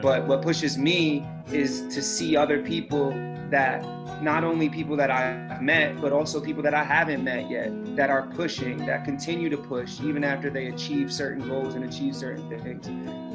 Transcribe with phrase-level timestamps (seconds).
[0.00, 3.10] But what pushes me is to see other people
[3.50, 3.82] that
[4.22, 8.10] not only people that I've met, but also people that I haven't met yet that
[8.10, 12.48] are pushing, that continue to push even after they achieve certain goals and achieve certain
[12.48, 12.86] things.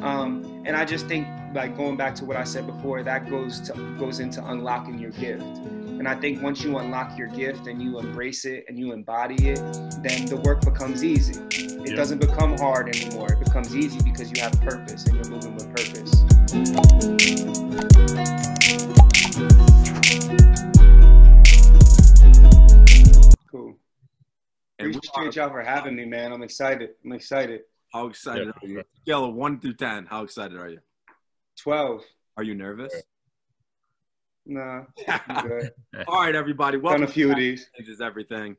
[0.03, 3.59] Um, and I just think, like going back to what I said before, that goes
[3.61, 5.43] to goes into unlocking your gift.
[5.43, 9.49] And I think once you unlock your gift and you embrace it and you embody
[9.49, 9.59] it,
[10.01, 11.39] then the work becomes easy.
[11.51, 11.95] It Yeah.
[11.95, 13.31] doesn't become hard anymore.
[13.31, 16.02] It becomes easy because you have purpose and you're moving with purpose.
[23.51, 23.77] Cool.
[24.79, 26.31] And we Appreciate y'all for having me, man.
[26.33, 26.91] I'm excited.
[27.05, 27.61] I'm excited.
[27.93, 28.51] How excited Yeah.
[28.61, 28.83] are you?
[29.03, 30.05] Scale of one through ten.
[30.05, 30.79] How excited are you?
[31.57, 32.03] 12.
[32.37, 32.93] Are you nervous?
[34.45, 34.83] Nah,
[36.07, 36.77] All right, everybody.
[36.77, 37.01] Welcome.
[37.01, 37.69] Done a few of these.
[37.77, 38.57] changes everything.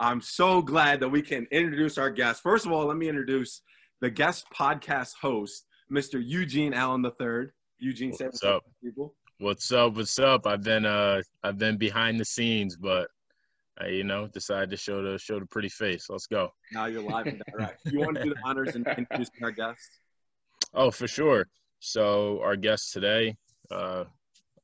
[0.00, 2.42] I'm so glad that we can introduce our guest.
[2.42, 3.60] First of all, let me introduce
[4.00, 6.22] the guest podcast host, Mr.
[6.24, 7.48] Eugene Allen III.
[7.78, 8.64] Eugene, what's up?
[8.82, 9.14] people.
[9.38, 9.94] What's up?
[9.96, 10.46] What's up?
[10.46, 13.08] I've been uh I've been behind the scenes, but
[13.78, 16.06] I, you know, decided to show the show the pretty face.
[16.08, 16.50] Let's go.
[16.72, 17.80] Now you're live and direct.
[17.92, 19.80] You want to do the honors and introduce our guest?
[20.72, 21.46] Oh, for sure.
[21.80, 23.36] So our guest today,
[23.70, 24.04] uh,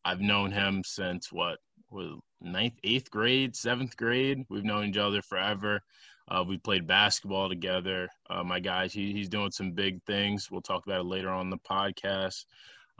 [0.04, 1.58] I've known him since what
[1.90, 4.44] was ninth, eighth grade, seventh grade.
[4.48, 5.82] We've known each other forever.
[6.30, 8.08] Uh, we played basketball together.
[8.28, 10.50] Uh, my guys, he, he's doing some big things.
[10.50, 12.44] We'll talk about it later on the podcast.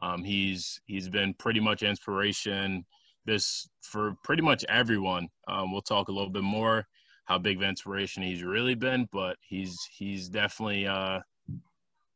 [0.01, 2.85] Um, he's he's been pretty much inspiration
[3.29, 5.29] this for pretty much everyone.
[5.47, 6.87] Um, we'll talk a little bit more
[7.27, 11.21] how big of inspiration he's really been, but he's he's definitely uh,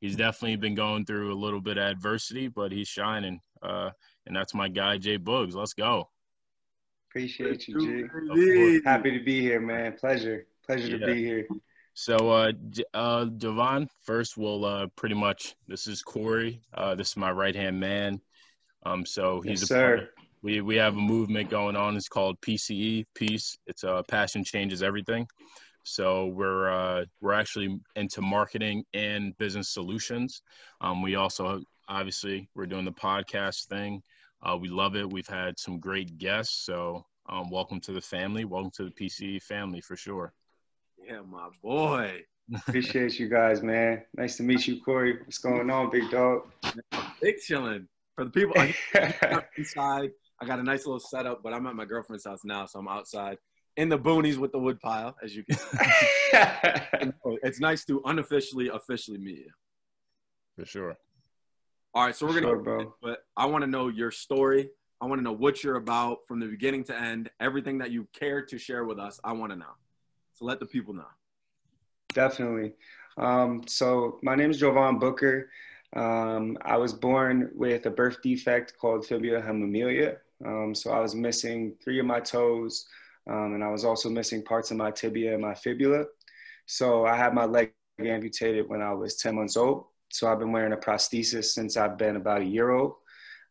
[0.01, 3.41] he's definitely been going through a little bit of adversity, but he's shining.
[3.63, 3.91] Uh,
[4.27, 5.55] and that's my guy Jay Boogs.
[5.55, 6.09] Let's go.
[7.11, 8.81] Appreciate you, G.
[8.87, 9.93] Happy to be here, man.
[9.99, 10.47] Pleasure.
[10.77, 11.07] Pleasure Yeah.
[11.07, 11.47] to be here.
[11.95, 12.53] So, uh,
[12.95, 15.55] uh, Devon, first we'll uh, pretty much.
[15.69, 16.63] This is Corey.
[16.73, 18.19] Uh, this is my right hand man.
[18.87, 19.95] Um, so he's Yes, a sir.
[19.97, 20.09] of-
[20.41, 21.95] we we have a movement going on.
[21.97, 23.57] It's called PCE, Peace.
[23.67, 25.27] It's uh, passion changes everything.
[25.83, 30.41] So we're uh, we're actually into marketing and business solutions.
[30.81, 34.03] Um, we also obviously we're doing the podcast thing.
[34.43, 35.13] Uh, we love it.
[35.13, 36.65] We've had some great guests.
[36.65, 38.47] So um, welcome to the family.
[38.47, 40.33] Welcome to the PCE family for sure.
[41.07, 42.23] Yeah, my boy.
[42.69, 44.03] Appreciate you guys, man.
[44.17, 45.19] Nice to meet you, Corey.
[45.25, 46.43] What's going on, big dog?
[47.21, 47.89] Big chilling.
[48.15, 48.75] For the people I'm
[49.57, 50.11] inside,
[50.41, 52.89] I got a nice little setup, but I'm at my girlfriend's house now, so I'm
[52.89, 53.39] outside
[53.77, 55.79] in the boonies with the wood pile, as you can see.
[57.25, 59.51] Oh, it's nice to unofficially, officially meet you.
[60.59, 60.97] For sure.
[61.95, 62.95] All right, so we're gonna Sure, bro.
[63.03, 64.71] but I want to know your story.
[65.01, 67.31] I want to know what you're about from the beginning to end.
[67.41, 69.73] Everything that you care to share with us, I want to know.
[70.43, 71.07] Let the people know.
[72.15, 72.73] Definitely.
[73.17, 75.51] Um, so my name is Jovan Booker.
[75.95, 80.17] Um, I was born with a birth defect called fibula hemimelia.
[80.45, 82.87] Um, so I was missing three of my toes,
[83.31, 86.07] um, and I was also missing parts of my tibia and my fibula.
[86.67, 89.87] So I had my leg amputated when I was 10 months old.
[90.11, 92.95] So I've been wearing a prosthesis since I've been about a year old.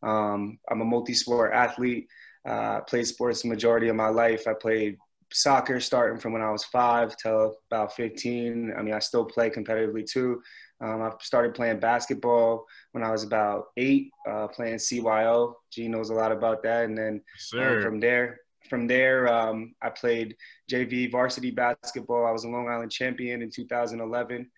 [0.04, 2.08] Um, I'm a multi-sport athlete.
[2.46, 4.48] Uh, played sports the majority of my life.
[4.48, 4.98] I played
[5.34, 8.74] soccer starting from when I was five till about 15.
[8.78, 10.42] I mean, I still play competitively too.
[10.82, 15.54] Um, I started playing basketball when I was about eight, uh, playing CYO.
[15.72, 16.86] G knows a lot about that.
[16.86, 17.78] And then Sir.
[17.78, 20.36] um, from there, from there, um, I played
[20.72, 22.26] JV varsity basketball.
[22.26, 24.50] I was a Long Island champion in 2011.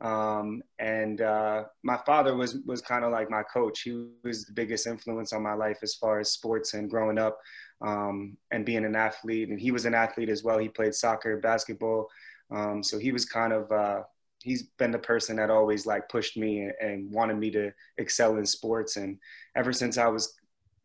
[0.00, 3.80] Um, and uh, my father was was kind of like my coach.
[3.80, 7.38] He was the biggest influence on my life as far as sports and growing up
[7.80, 9.48] um, and being an athlete.
[9.48, 10.58] And he was an athlete as well.
[10.58, 12.08] He played soccer, basketball.
[12.50, 14.02] Um, so he was kind of uh,
[14.42, 18.36] he's been the person that always like pushed me and, and wanted me to excel
[18.36, 18.96] in sports.
[18.96, 19.18] And
[19.56, 20.34] ever since I was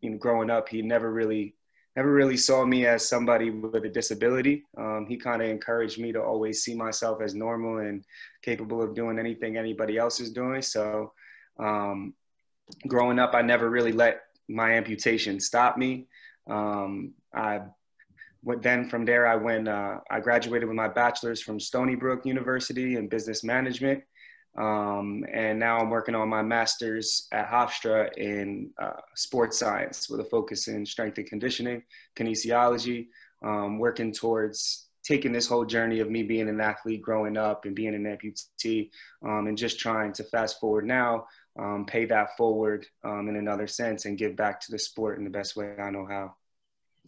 [0.02, 1.56] you know growing up, he never really
[1.96, 4.64] never really saw me as somebody with a disability.
[4.78, 8.06] Um, he kind of encouraged me to always see myself as normal and
[8.42, 10.62] capable of doing anything anybody else is doing.
[10.62, 11.12] So,
[11.60, 12.14] um,
[12.88, 16.08] growing up, I never really let my amputation stop me.
[16.50, 17.62] Um, I
[18.44, 22.26] went, then from there, I went, uh, I graduated with my bachelor's from Stony Brook
[22.26, 24.04] University in business management.
[24.58, 30.20] Um, and now I'm working on my master's at Hofstra in uh, sports science with
[30.20, 31.84] a focus in strength and conditioning,
[32.18, 33.08] kinesiology,
[33.44, 37.76] um, working towards taking this whole journey of me being an athlete growing up and
[37.76, 38.90] being an amputee
[39.26, 41.26] um, and just trying to fast forward now,
[41.60, 45.24] um, pay that forward um, in another sense and give back to the sport in
[45.24, 46.36] the best way I know how.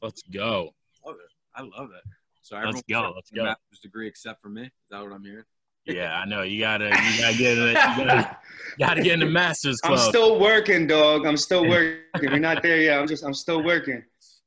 [0.02, 0.72] Let's go.
[1.06, 1.32] I Love it.
[1.56, 2.04] I love it.
[2.42, 3.44] So Let's go, let's go.
[3.44, 4.64] Master's degree except for me.
[4.64, 5.46] Is that what I'm hearing?
[5.86, 6.42] Yeah, I know.
[6.44, 7.68] You gotta, you gotta get in.
[7.68, 8.38] You gotta,
[8.78, 10.00] you gotta get in the Masters Club.
[10.00, 11.26] I'm still working, dog.
[11.26, 12.02] I'm still working.
[12.22, 13.00] We're not there yet.
[13.00, 14.04] I'm just, I'm still working.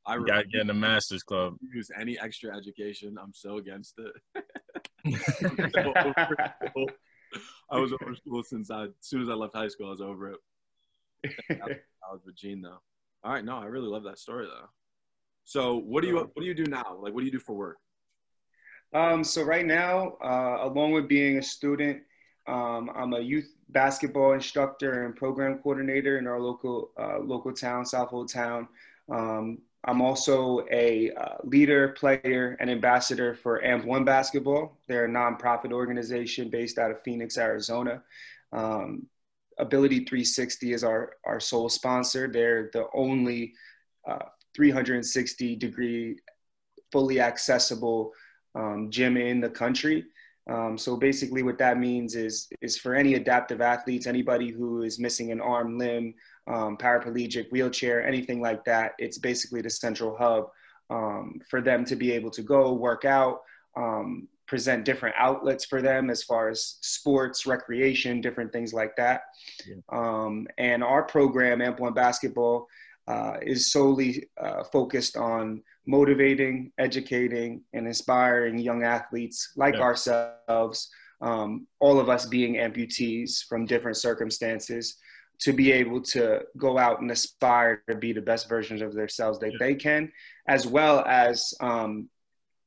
[0.06, 1.56] I You gotta get in the Masters Club.
[1.75, 3.19] Use any extra education.
[3.22, 4.12] I'm so against it.
[7.70, 10.00] I was over school since I, as soon as I left high school, I was
[10.00, 10.38] over it.
[11.50, 12.80] I was with Gene though.
[13.24, 14.68] All right, no, I really love that story though.
[15.44, 16.96] So, what do you what do you do now?
[17.00, 17.78] Like, what do you do for work?
[18.92, 22.02] Um, so right now, uh, along with being a student,
[22.46, 27.84] um, I'm a youth basketball instructor and program coordinator in our local uh, local town,
[27.84, 28.68] Southold Town.
[29.10, 34.76] Um, I'm also a uh, leader, player, and ambassador for AMP One Basketball.
[34.88, 38.02] They're a nonprofit organization based out of Phoenix, Arizona.
[38.52, 39.06] Um,
[39.58, 42.28] Ability 360 is our, our sole sponsor.
[42.28, 43.54] They're the only
[44.06, 46.18] uh, 360 degree,
[46.92, 48.12] fully accessible
[48.54, 50.04] um, gym in the country.
[50.48, 54.98] Um, so basically, what that means is is for any adaptive athletes, anybody who is
[54.98, 56.14] missing an arm, limb,
[56.46, 60.50] um, paraplegic, wheelchair, anything like that, it's basically the central hub
[60.90, 63.40] um, for them to be able to go work out,
[63.76, 69.22] um, present different outlets for them as far as sports, recreation, different things like that.
[69.66, 69.76] Yeah.
[69.90, 72.69] Um, and our program, Amp One Basketball,
[73.06, 79.82] uh, is solely uh, focused on motivating, educating, and inspiring young athletes like Yeah.
[79.82, 84.96] ourselves, um, all of us being amputees from different circumstances,
[85.38, 89.38] to be able to go out and aspire to be the best versions of themselves
[89.38, 89.58] that Yeah.
[89.60, 90.10] they can,
[90.48, 92.08] as well as um,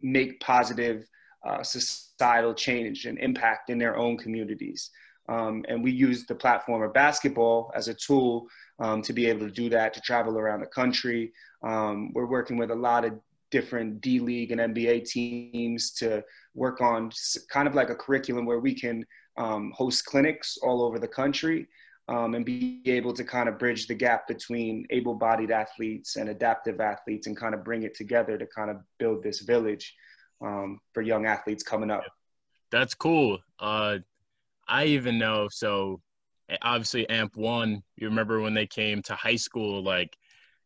[0.01, 1.05] make positive
[1.45, 4.91] uh, societal change and impact in their own communities.
[5.29, 8.47] Um, and we use the platform of basketball as a tool
[8.79, 11.31] um, to be able to do that, to travel around the country.
[11.63, 13.13] Um, we're working with a lot of
[13.51, 16.23] different D League and NBA teams to
[16.55, 17.11] work on
[17.51, 19.05] kind of like a curriculum where we can
[19.37, 21.67] um, host clinics all over the country
[22.07, 26.29] um, and be able to kind of bridge the gap between able bodied athletes and
[26.29, 29.93] adaptive athletes and kind of bring it together to kind of build this village
[30.41, 32.03] um, for young athletes coming up.
[32.71, 33.39] That's cool.
[33.59, 33.99] Uh,
[34.69, 35.47] I even know.
[35.51, 36.01] So
[36.49, 37.81] eh, obviously, Amp One.
[37.97, 40.15] You remember when they came to high school, like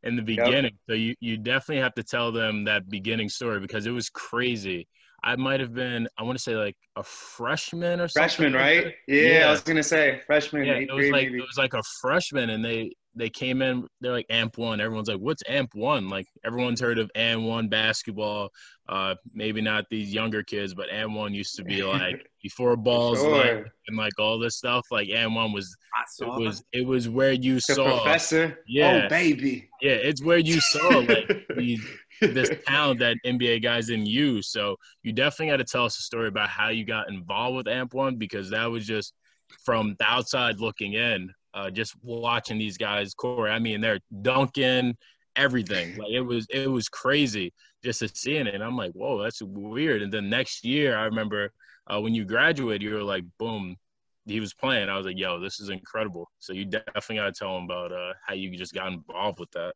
[0.04, 0.78] in the beginning.
[0.90, 4.88] So you you definitely have to tell them that beginning story because it was crazy.
[5.24, 6.08] I might have been.
[6.18, 8.30] I want to say like a freshman or something.
[8.30, 8.96] Freshman, right?
[9.08, 9.48] Yeah, Yeah.
[9.48, 11.38] I was gonna say freshman, Yeah, it was like maybe.
[11.38, 13.88] it was like a freshman, and they they came in.
[14.02, 14.82] They're like Amp One.
[14.82, 18.50] Everyone's like, "What's Amp One?" Like everyone's heard of Amp One basketball.
[18.90, 23.20] Uh, maybe not these younger kids, but Amp One used to be like before balls
[23.20, 23.32] Sure.
[23.38, 24.86] like, and like all this stuff.
[24.92, 28.60] Like Amp One was it saw was it was where you the saw professor.
[28.68, 29.04] Yeah.
[29.06, 29.70] Oh baby.
[29.82, 31.86] yeah it's where you saw like these
[32.20, 34.50] this talent that NBA guys didn't use.
[34.52, 37.68] So you definitely got to tell us a story about how you got involved with
[37.68, 39.14] Amp One because that was just
[39.66, 43.14] from the outside looking in, uh, just watching these guys.
[43.14, 44.96] Corey, I mean, they're dunking
[45.36, 45.96] everything.
[45.98, 47.54] Like it was it was crazy
[47.84, 48.56] just to seeing it.
[48.56, 50.02] And I'm like, whoa, that's weird.
[50.02, 51.52] And then next year, I remember
[51.88, 53.78] uh, when you graduated, you were like, boom.
[54.26, 54.88] He was playing.
[54.88, 57.92] I was like, "Yo, this is incredible." So you definitely got to tell him about
[57.92, 59.74] uh, how you just got involved with that.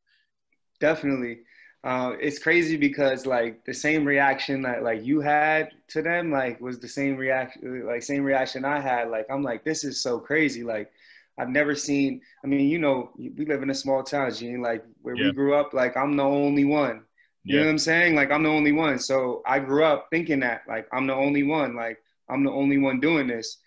[0.80, 1.40] Definitely.
[1.84, 6.60] Uh, it's crazy because like the same reaction that like you had to them like
[6.60, 9.10] was the same reaction like same reaction I had.
[9.10, 10.64] Like I'm like this is so crazy.
[10.64, 10.92] Like
[11.38, 12.22] I've never seen.
[12.44, 14.62] I mean, you know, we live in a small town, Gene.
[14.62, 15.28] Like where Yeah.
[15.28, 17.04] we grew up, like I'm the only one.
[17.44, 18.16] You know what I'm saying?
[18.16, 19.00] Like I'm the only one.
[19.00, 21.76] So I grew up thinking that like I'm the only one.
[21.76, 21.98] Like
[22.30, 23.60] I'm the only one doing this.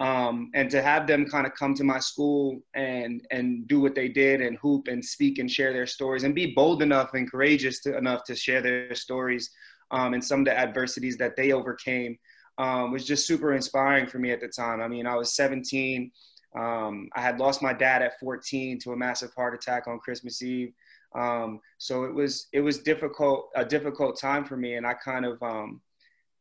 [0.00, 3.94] Um, and to have them kind of come to my school and and do what
[3.94, 7.30] they did and hoop and speak and share their stories and be bold enough and
[7.30, 9.50] courageous to, enough to share their stories
[9.90, 12.16] um, and some of the adversities that they overcame
[12.58, 14.80] um, was just super inspiring for me at the time.
[14.80, 16.10] I mean, I was 17.
[16.56, 20.42] Um, I had lost my dad at 14 to a massive heart attack on Christmas
[20.42, 20.72] Eve.
[21.14, 25.24] Um, so it was it was difficult a difficult time for me, and I kind
[25.24, 25.80] of um,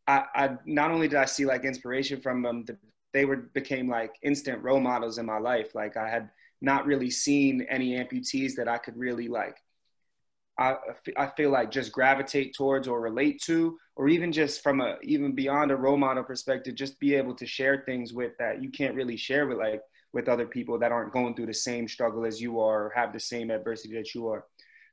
[0.08, 2.66] I, I not only did I see like inspiration from them,
[3.14, 5.74] they were became like instant role models in my life.
[5.76, 6.30] Like I had
[6.62, 9.58] not really seen any amputees that I could really like.
[10.60, 10.76] I
[11.16, 15.34] I feel like just gravitate towards or relate to, or even just from a even
[15.34, 18.96] beyond a role model perspective, just be able to share things with that you can't
[18.96, 19.82] really share with like
[20.14, 23.14] with other people that aren't going through the same struggle as you are or have
[23.14, 24.46] the same adversity that you are.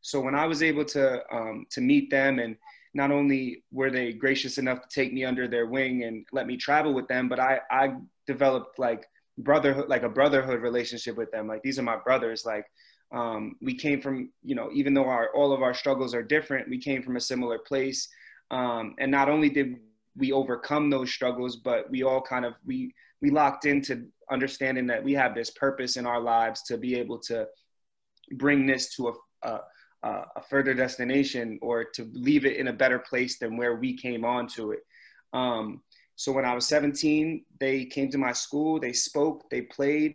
[0.02, 2.56] So when I was able to um, to meet them and
[2.94, 6.56] not only were they gracious enough to take me under their wing and let me
[6.56, 9.06] travel with them, but I, I developed like
[9.38, 11.48] brotherhood, like a brotherhood relationship with them.
[11.48, 12.44] Like these are my brothers.
[12.44, 12.66] Like
[13.12, 16.68] um, we came from, you know, even though our all of our struggles are different,
[16.68, 18.08] we came from a similar place.
[18.50, 19.76] Um, and not only did
[20.16, 25.02] we overcome those struggles, but we all kind of we we locked into understanding that
[25.02, 27.46] we have this purpose in our lives to be able to
[28.32, 29.60] bring this to a, a
[30.04, 34.24] a further destination or to leave it in a better place than where we came
[34.24, 34.80] onto it.
[35.32, 35.80] Um,
[36.16, 40.14] so when I was 17, they came to my school, they spoke, they played,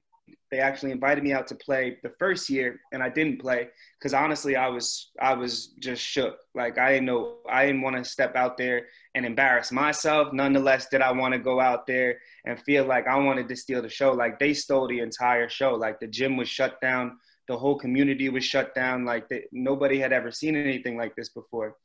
[0.51, 4.13] they actually invited me out to play the first year and I didn't play because
[4.13, 6.38] honestly I was I was just shook.
[6.55, 10.33] Like I didn't know I didn't want to step out there and embarrass myself.
[10.33, 13.81] Nonetheless, did I want to go out there and feel like I wanted to steal
[13.81, 14.12] the show?
[14.12, 15.75] Like they stole the entire show.
[15.75, 17.17] Like the gym was shut down,
[17.48, 19.05] the whole community was shut down.
[19.05, 21.75] Like they, nobody had ever seen anything like this before.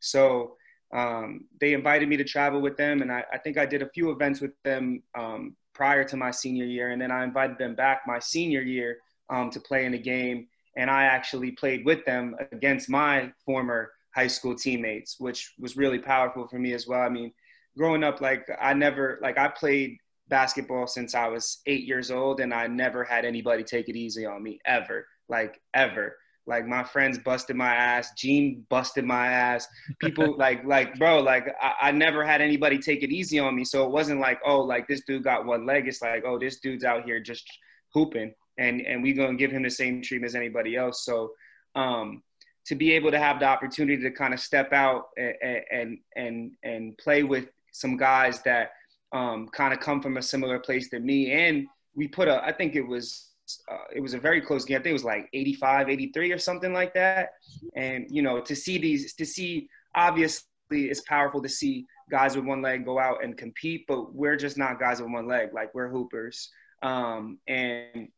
[0.00, 0.56] So
[0.94, 3.88] um, they invited me to travel with them, and I, I, think I did a
[3.88, 7.74] few events with them um, prior to my senior year, and then I invited them
[7.74, 12.04] back my senior year um, to play in a game, and I actually played with
[12.06, 17.02] them against my former high school teammates, which was really powerful for me as well.
[17.02, 17.30] I mean,
[17.76, 22.40] growing up, like I never, like I played basketball since I was eight years old,
[22.40, 26.16] and I never had anybody take it easy on me ever, like ever.
[26.46, 28.12] Like my friends busted my ass.
[28.16, 29.66] Gene busted my ass.
[30.00, 33.64] People like like bro, like I, I, never had anybody take it easy on me.
[33.64, 35.88] So it wasn't like, oh, like this dude got one leg.
[35.88, 37.44] It's like, oh, this dude's out here just
[37.92, 41.04] hooping and and we gonna give him the same treatment as anybody else.
[41.04, 41.32] So
[41.74, 42.22] um
[42.66, 46.52] to be able to have the opportunity to kind of step out and and and,
[46.62, 48.70] and play with some guys that
[49.12, 52.52] um, kind of come from a similar place than me and we put a i
[52.52, 53.30] think it was
[53.70, 54.76] uh, it was a very close game.
[54.76, 57.30] I think it was like 85, 83 or something like that.
[57.74, 62.44] And, you know, to see these, to see, obviously it's powerful to see guys with
[62.44, 65.50] one leg go out and compete, but we're just not guys with one leg.
[65.52, 66.50] Like we're hoopers.
[66.82, 68.08] Um, and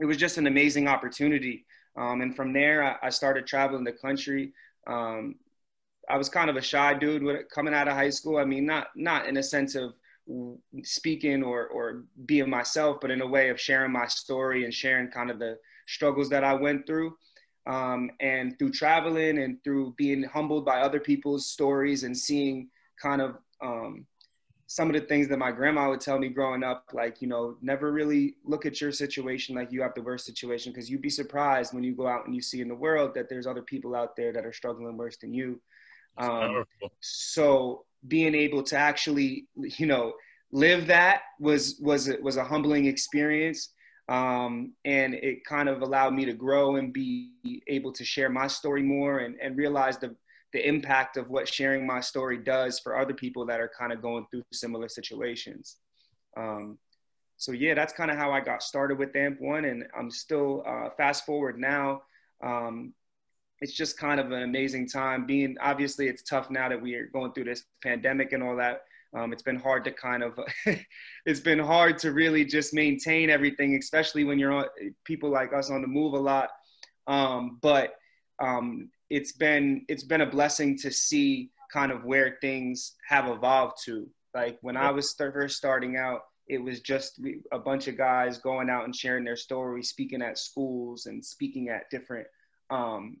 [0.00, 1.66] it was just an amazing opportunity.
[1.96, 4.52] Um, and from there, I, I, started traveling the country.
[4.86, 5.36] Um,
[6.08, 8.38] I was kind of a shy dude coming out of high school.
[8.38, 9.94] I mean, not not in a sense of
[10.84, 15.10] speaking or or being myself, but in a way of sharing my story and sharing
[15.10, 15.56] kind of the
[15.86, 17.16] struggles that I went through.
[17.66, 22.70] Um, and through traveling and through being humbled by other people's stories and seeing
[23.02, 24.06] kind of um,
[24.68, 27.56] some of the things that my grandma would tell me growing up, like, you know,
[27.60, 31.10] never really look at your situation like you have the worst situation because you'd be
[31.10, 33.94] surprised when you go out and you see in the world that there's other people
[33.94, 35.60] out there that are struggling worse than you.
[36.18, 36.64] Um,
[37.00, 40.12] so being able to actually, you know,
[40.52, 43.72] live that was was was a humbling experience,
[44.08, 47.32] um, and it kind of allowed me to grow and be
[47.66, 50.14] able to share my story more and and realize the
[50.52, 54.00] the impact of what sharing my story does for other people that are kind of
[54.00, 55.76] going through similar situations.
[56.36, 56.78] Um,
[57.36, 60.64] so yeah, that's kind of how I got started with AMP One, and I'm still
[60.66, 62.02] uh, fast forward now.
[62.42, 62.94] Um,
[63.60, 65.26] it's just kind of an amazing time.
[65.26, 68.82] Being obviously it's tough now that we are going through this pandemic and all that.
[69.14, 70.38] Um, it's been hard to kind of
[71.26, 74.66] it's been hard to really just maintain everything especially when you're on
[75.04, 76.50] people like us on the move a lot.
[77.06, 77.94] Um, but
[78.38, 83.78] um, it's been it's been a blessing to see kind of where things have evolved
[83.84, 84.08] to.
[84.34, 87.20] Like when i was first starting out it was just
[87.52, 91.68] a bunch of guys going out and sharing their stories speaking at schools and speaking
[91.68, 92.26] at different
[92.70, 93.18] um,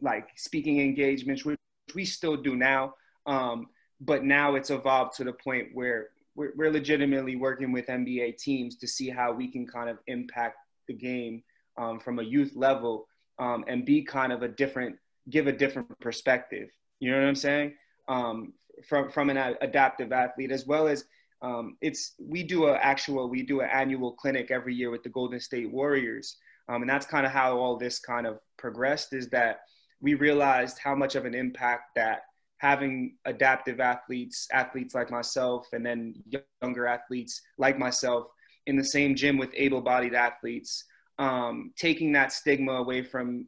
[0.00, 1.58] like speaking engagements, which
[1.94, 2.94] we still do now.
[3.26, 3.68] Um,
[4.00, 8.76] but now it's evolved to the point where we're, we're, legitimately working with NBA teams
[8.76, 11.42] to see how we can kind of impact the game
[11.76, 13.06] um, from a youth level
[13.38, 14.96] um, and be kind of a different,
[15.28, 16.68] give a different perspective.
[17.00, 17.74] You know what I'm saying?
[18.06, 18.52] Um,
[18.86, 21.04] from from an adaptive athlete as well as
[21.40, 25.08] um, it's we do a actual we do an annual clinic every year with the
[25.08, 26.36] Golden State Warriors,
[26.68, 29.12] um, and that's kind of how all this kind of progressed.
[29.12, 29.60] Is that
[30.00, 32.22] we realized how much of an impact that
[32.58, 36.14] having adaptive athletes, athletes like myself, and then
[36.62, 38.26] younger athletes like myself
[38.66, 40.84] in the same gym with able bodied athletes,
[41.18, 43.46] um, taking that stigma away from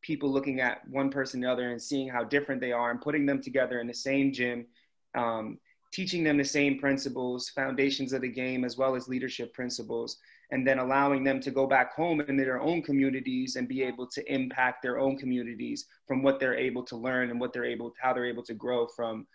[0.00, 3.26] people looking at one person the other and seeing how different they are and putting
[3.26, 4.66] them together in the same gym,
[5.14, 5.58] um,
[5.92, 10.18] teaching them the same principles, foundations of the game, as well as leadership principles
[10.50, 14.06] and then allowing them to go back home in their own communities and be able
[14.06, 17.92] to impact their own communities from what they're able to learn and what they're able
[18.00, 19.26] how they're able to grow from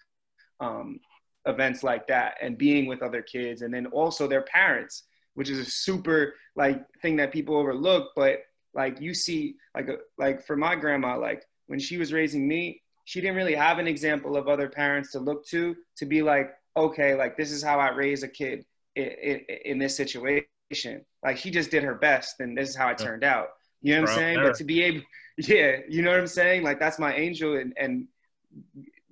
[0.60, 1.00] um,
[1.46, 5.04] events like that and being with other kids and then also their parents
[5.36, 8.39] which is a super like thing that people overlook but
[8.74, 12.82] like you see like a, like for my grandma like when she was raising me
[13.06, 16.51] she didn't really have an example of other parents to look to to be like
[16.78, 20.46] okay like this is how i raise a kid in, in, in this situation
[21.23, 23.49] like she just did her best, and this is how it turned out.
[23.81, 24.39] You know what I'm saying?
[24.41, 25.01] But to be able,
[25.38, 26.63] yeah, you know what I'm saying?
[26.63, 28.07] Like that's my angel, and and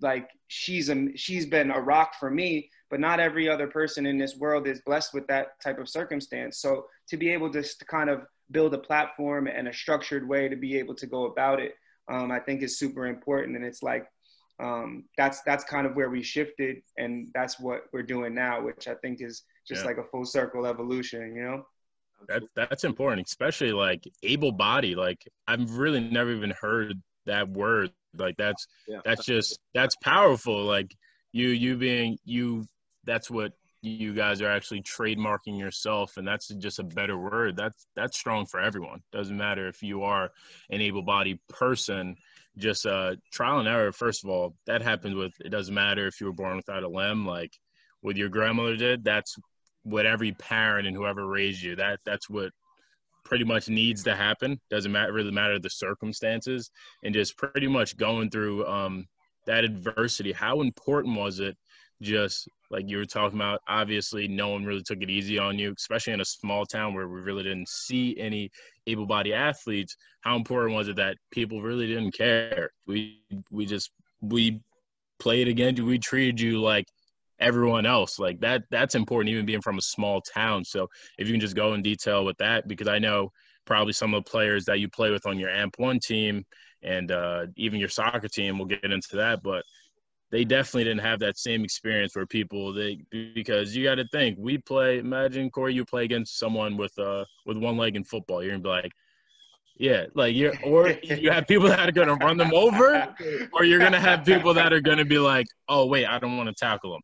[0.01, 4.17] like she's a she's been a rock for me but not every other person in
[4.17, 7.85] this world is blessed with that type of circumstance so to be able to, to
[7.85, 8.21] kind of
[8.51, 11.73] build a platform and a structured way to be able to go about it
[12.09, 14.05] um, i think is super important and it's like
[14.59, 18.87] um, that's that's kind of where we shifted and that's what we're doing now which
[18.87, 19.87] i think is just yeah.
[19.87, 21.63] like a full circle evolution you know
[22.27, 27.91] that, that's important especially like able body like i've really never even heard that word
[28.17, 28.99] like that's yeah.
[29.05, 30.63] that's just that's powerful.
[30.63, 30.95] Like
[31.31, 32.65] you you being you
[33.05, 37.85] that's what you guys are actually trademarking yourself and that's just a better word that's
[37.95, 40.31] that's strong for everyone doesn't matter if you are
[40.71, 42.15] an able-bodied person
[42.57, 46.19] just uh trial and error first of all that happens with it doesn't matter if
[46.19, 47.53] you were born without a limb like
[48.01, 49.37] what your grandmother did that's
[49.87, 52.51] what every parent and whoever raised you that that's what
[53.23, 54.59] pretty much needs to happen.
[54.69, 56.71] Doesn't matter really matter the circumstances,
[57.03, 59.05] and just pretty much going through um,
[59.45, 60.31] that adversity.
[60.31, 61.57] How important was it?
[62.01, 65.73] Just like you were talking about, obviously no one really took it easy on you,
[65.75, 68.49] especially in a small town where we really didn't see any
[68.85, 69.95] able-bodied athletes.
[70.21, 72.69] How important was it that people really didn't care?
[72.85, 73.89] We we just
[74.21, 74.61] we
[75.19, 75.85] played against you.
[75.85, 76.85] We treated you like
[77.39, 81.33] everyone else like that that's important even being from a small town so if you
[81.33, 83.31] can just go in detail with that because i know
[83.65, 86.43] probably some of the players that you play with on your amp one team
[86.83, 89.63] and uh, even your soccer team we'll get into that but
[90.29, 92.99] they definitely didn't have that same experience where people they
[93.33, 97.23] because you got to think we play imagine corey you play against someone with uh
[97.45, 98.91] with one leg in football you're gonna be like
[99.79, 103.13] yeah, like you're, or you have people that are gonna run them over,
[103.53, 106.49] or you're gonna have people that are gonna be like, "Oh, wait, I don't want
[106.49, 107.01] to tackle them."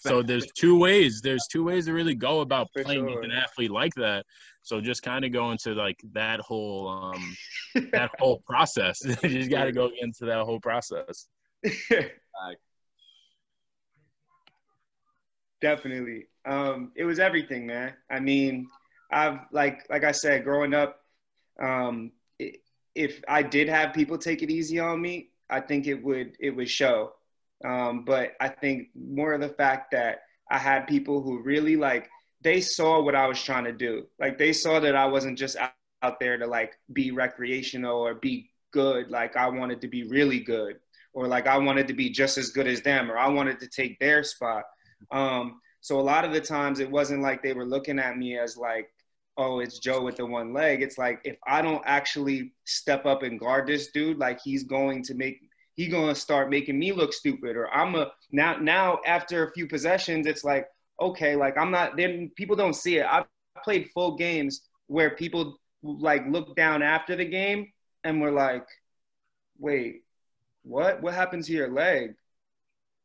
[0.00, 1.20] So there's two ways.
[1.22, 3.16] There's two ways to really go about For playing sure.
[3.16, 4.26] with an athlete like that.
[4.62, 7.36] So just kind of go into like that whole um
[7.92, 9.00] that whole process.
[9.22, 11.28] you just got to go into that whole process.
[15.60, 16.26] Definitely.
[16.46, 17.92] Um, it was everything, man.
[18.10, 18.66] I mean,
[19.12, 21.00] I've like like I said, growing up,
[21.60, 22.12] um,
[22.94, 26.50] if I did have people take it easy on me, I think it would it
[26.50, 27.12] would show.
[27.64, 30.20] Um, but I think more of the fact that
[30.50, 32.08] I had people who really like
[32.42, 34.06] they saw what I was trying to do.
[34.18, 35.74] Like they saw that I wasn't just out,
[36.18, 39.10] there to like be recreational or be good.
[39.10, 40.76] Like I wanted to be really good,
[41.12, 43.68] or like I wanted to be just as good as them, or I wanted to
[43.68, 44.64] take their spot.
[45.10, 48.38] Um, so a lot of the times it wasn't like they were looking at me
[48.38, 48.88] as like,
[49.36, 50.80] oh, it's Joe with the one leg.
[50.80, 55.02] It's like if I don't actually step up and guard this dude, like he's going
[55.04, 55.38] to make
[55.80, 59.66] he gonna start making me look stupid or i'm a now now after a few
[59.66, 60.66] possessions it's like
[61.00, 63.24] okay like i'm not then people don't see it i
[63.64, 67.66] played full games where people like look down after the game
[68.04, 68.66] and we're like
[69.58, 70.02] wait
[70.64, 72.14] what what happens to your leg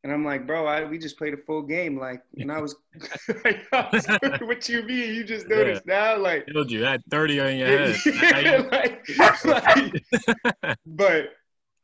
[0.04, 1.98] and I'm like, bro, I, we just played a full game.
[1.98, 2.76] Like, and I was,
[3.44, 3.66] like,
[4.42, 5.16] what you mean?
[5.16, 6.14] You just noticed yeah.
[6.14, 6.18] now?
[6.20, 6.84] Like, killed you.
[6.84, 7.98] had 30 on your head.
[8.06, 9.10] yeah, like,
[9.44, 11.30] like, but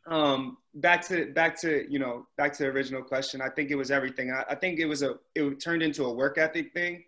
[0.07, 3.41] um, back to back to you know back to the original question.
[3.41, 4.31] I think it was everything.
[4.31, 7.03] I, I think it was a it turned into a work ethic thing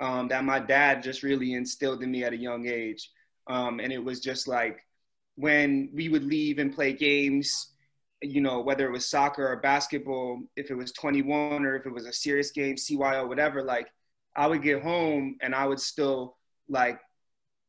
[0.00, 3.10] um, that my dad just really instilled in me at a young age,
[3.48, 4.84] um, and it was just like
[5.36, 7.72] when we would leave and play games.
[8.20, 11.92] You know, whether it was soccer or basketball, if it was 21 or if it
[11.92, 13.86] was a serious game, CYO, whatever, like
[14.34, 16.36] I would get home and I would still
[16.68, 16.98] like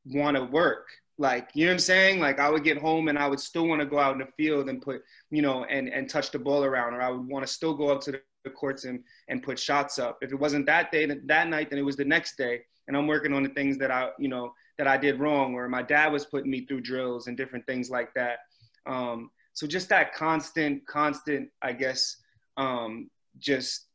[0.06, 0.88] want to work
[1.20, 2.20] like, you know what I'm saying?
[2.22, 4.32] Like I would get home and I would still want to go out in the
[4.38, 7.46] field and put, you know, and, and touch the ball around, or I would want
[7.46, 8.12] to still go up to
[8.46, 10.20] the courts and, and put shots up.
[10.22, 12.62] If it wasn't that day, that night, then it was the next day.
[12.88, 15.68] And I'm working on the things that I, you know, that I did wrong, or
[15.68, 18.40] my dad was putting me through drills and different things like that.
[18.86, 22.16] Um, so just that constant, constant, I guess,
[22.56, 23.88] um, just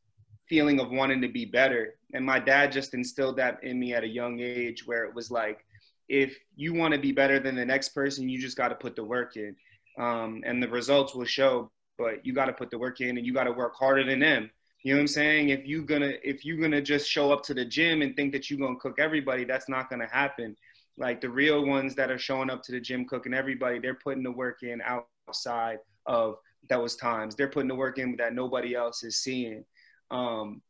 [0.47, 1.95] feeling of wanting to be better.
[2.13, 5.31] And my dad just instilled that in me at a young age where it was
[5.31, 5.64] like,
[6.07, 8.95] if you want to be better than the next person, you just got to put
[8.95, 9.55] the work in,
[9.99, 11.71] um, and the results will show.
[11.97, 14.19] But you got to put the work in, and you got to work harder than
[14.19, 14.49] them.
[14.83, 15.49] You know what I'm saying?
[15.49, 18.51] If you're gonna if you're gonna just show up to the gym and think that
[18.51, 20.55] you're gonna cook everybody, that's not gonna happen.
[20.95, 24.21] Like the real ones that are showing up to the gym cooking everybody, they're putting
[24.21, 26.35] the work in outside of
[26.69, 27.35] those times.
[27.35, 29.65] They're putting the work in that nobody else is seeing.
[30.11, 30.61] Um,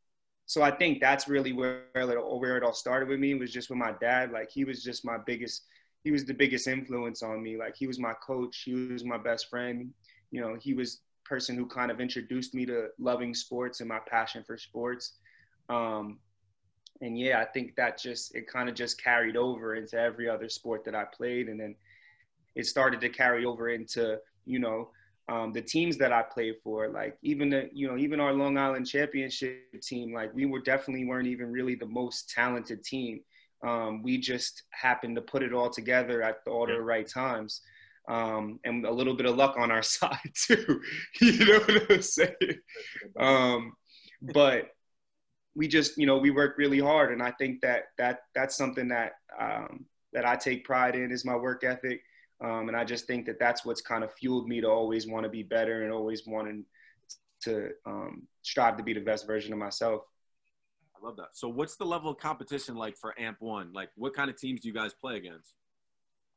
[0.45, 3.79] so I think that's really where where it all started with me was just with
[3.79, 4.31] my dad.
[4.31, 5.63] Like he was just my biggest,
[6.03, 7.57] he was the biggest influence on me.
[7.57, 9.91] Like he was my coach, he was my best friend.
[10.31, 13.89] You know, he was the person who kind of introduced me to loving sports and
[13.89, 15.13] my passion for sports.
[15.69, 16.19] Um,
[17.01, 20.47] and yeah, I think that just it kind of just carried over into every other
[20.47, 21.75] sport that I played, and then
[22.55, 24.89] it started to carry over into you know
[25.27, 28.57] um, the teams that I played for, like even the, you know, even our Long
[28.57, 33.21] Island championship team, like we were definitely weren't even really the most talented team.
[33.65, 37.61] Um, we just happened to put it all together at all the right times.
[38.07, 40.81] Um, and a little bit of luck on our side too.
[41.21, 42.59] you know what I'm saying?
[43.19, 43.73] Um,
[44.21, 44.69] but
[45.55, 48.89] we just, you know, we work really hard, and I think that that that's something
[48.89, 52.01] that um, that I take pride in is my work ethic.
[52.43, 55.23] Um, and I just think that that's what's kind of fueled me to always want
[55.23, 56.65] to be better and always wanting
[57.43, 60.01] to um, strive to be the best version of myself.
[60.95, 61.29] I love that.
[61.33, 63.71] So, what's the level of competition like for AMP One?
[63.73, 65.53] Like, what kind of teams do you guys play against?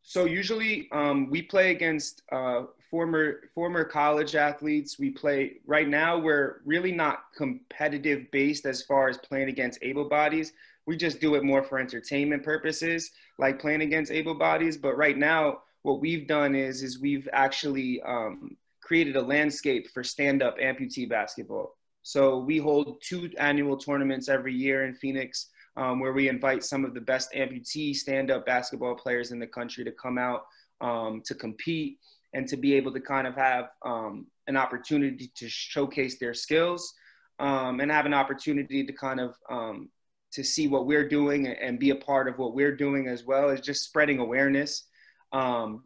[0.02, 4.98] So usually um, we play against uh, former former college athletes.
[4.98, 6.18] We play right now.
[6.18, 10.54] We're really not competitive based as far as playing against able bodies.
[10.86, 14.78] We just do it more for entertainment purposes, like playing against able bodies.
[14.78, 15.58] But right now,
[15.88, 21.08] what we've done is is we've actually um, created a landscape for stand up amputee
[21.08, 21.76] basketball.
[22.02, 25.48] So we hold two annual tournaments every year in Phoenix,
[25.78, 29.46] um, where we invite some of the best amputee stand up basketball players in the
[29.46, 30.42] country to come out
[30.82, 31.98] um, to compete
[32.34, 36.92] and to be able to kind of have um, an opportunity to showcase their skills
[37.38, 39.88] um, and have an opportunity to kind of um,
[40.32, 43.48] to see what we're doing and be a part of what we're doing as well
[43.48, 44.87] as just spreading awareness
[45.32, 45.84] um,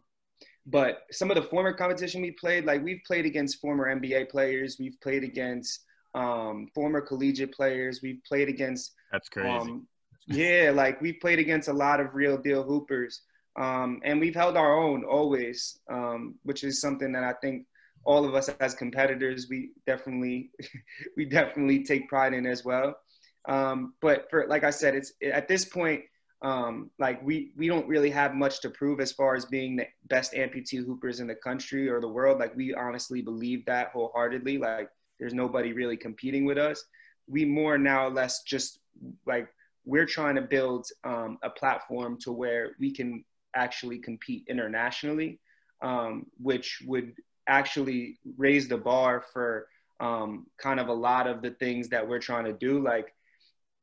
[0.67, 4.77] but some of the former competition we played, like we've played against former NBA players,
[4.79, 5.81] we've played against
[6.15, 8.93] um, former collegiate players, we've played against.
[9.11, 9.49] That's crazy.
[9.49, 9.87] Um,
[10.27, 13.23] yeah, like we've played against a lot of real deal hoopers,
[13.59, 17.67] um, and we've held our own always, um, which is something that I think
[18.05, 20.51] all of us as competitors we definitely
[21.17, 22.97] we definitely take pride in as well.
[23.49, 26.03] Um, but for like I said, it's at this point
[26.43, 29.87] um, like we we don't really have much to prove as far as being the
[30.09, 32.41] best amputee hoopers in the country or the world.
[32.41, 34.59] Like we honestly believe that wholeheartedly.
[34.59, 36.85] Like there's nobody really competing with us.
[37.29, 38.81] We more now or less just
[39.25, 39.49] like
[39.85, 43.25] we're trying to build um, a platform to where we can
[43.55, 45.39] actually compete internationally,
[45.81, 47.15] um, which would
[47.49, 49.69] actually raise the bar for
[50.01, 52.83] um, kind of a lot of the things that we're trying to do.
[52.83, 53.15] Like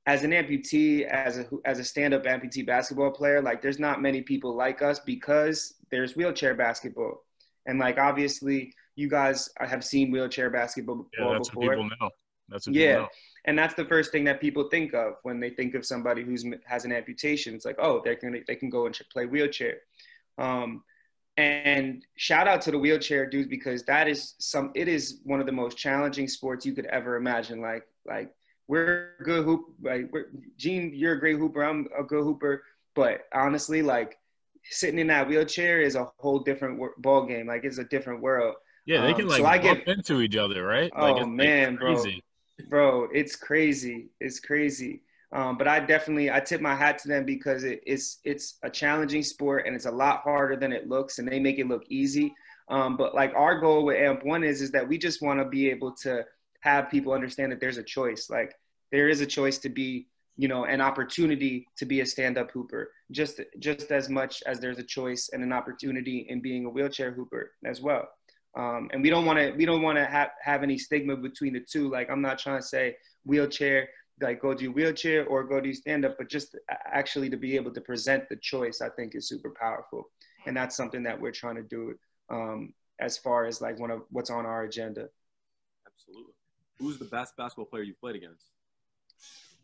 [0.09, 4.21] as an amputee, as a as a stand-up amputee basketball player, like there's not many
[4.23, 7.23] people like us because there's wheelchair basketball,
[7.67, 11.67] and like obviously you guys have seen wheelchair basketball yeah, that's before.
[11.67, 12.09] What people know.
[12.49, 13.07] That's what yeah, know.
[13.45, 16.43] and that's the first thing that people think of when they think of somebody who's
[16.65, 17.53] has an amputation.
[17.53, 19.77] It's like, oh, they can they can go and play wheelchair.
[20.39, 20.83] Um,
[21.37, 24.71] and shout out to the wheelchair dudes because that is some.
[24.73, 27.61] It is one of the most challenging sports you could ever imagine.
[27.61, 28.33] Like like
[28.69, 29.65] we're good hoop.
[29.81, 30.11] Like,
[30.55, 31.63] Gene, you're a great hooper.
[31.63, 32.63] I'm a good hooper.
[32.93, 34.19] But honestly, like
[34.63, 37.47] sitting in that wheelchair is a whole different ball game.
[37.47, 38.55] Like it's a different world.
[38.85, 40.91] Yeah, they can um, like so bump get, into each other, right?
[40.95, 42.03] Oh like, man, bro,
[42.69, 44.09] bro, it's crazy.
[44.19, 45.01] It's crazy.
[45.31, 48.69] Um, but I definitely I tip my hat to them because it, it's it's a
[48.69, 51.83] challenging sport and it's a lot harder than it looks, and they make it look
[51.89, 52.35] easy.
[52.67, 55.45] Um, but like our goal with AMP One is is that we just want to
[55.45, 56.23] be able to
[56.61, 58.29] have people understand that there's a choice.
[58.29, 58.53] Like
[58.91, 62.91] there is a choice to be, you know, an opportunity to be a stand-up hooper,
[63.11, 67.11] just just as much as there's a choice and an opportunity in being a wheelchair
[67.11, 68.07] hooper as well.
[68.57, 71.53] Um, and we don't want to we don't want to have have any stigma between
[71.53, 71.89] the two.
[71.89, 73.89] Like I'm not trying to say wheelchair
[74.21, 77.71] like go do wheelchair or go do stand up, but just actually to be able
[77.71, 80.09] to present the choice, I think is super powerful,
[80.45, 81.95] and that's something that we're trying to do
[82.29, 85.07] um, as far as like one of what's on our agenda.
[85.87, 86.33] Absolutely
[86.79, 88.45] who's the best basketball player you've played against?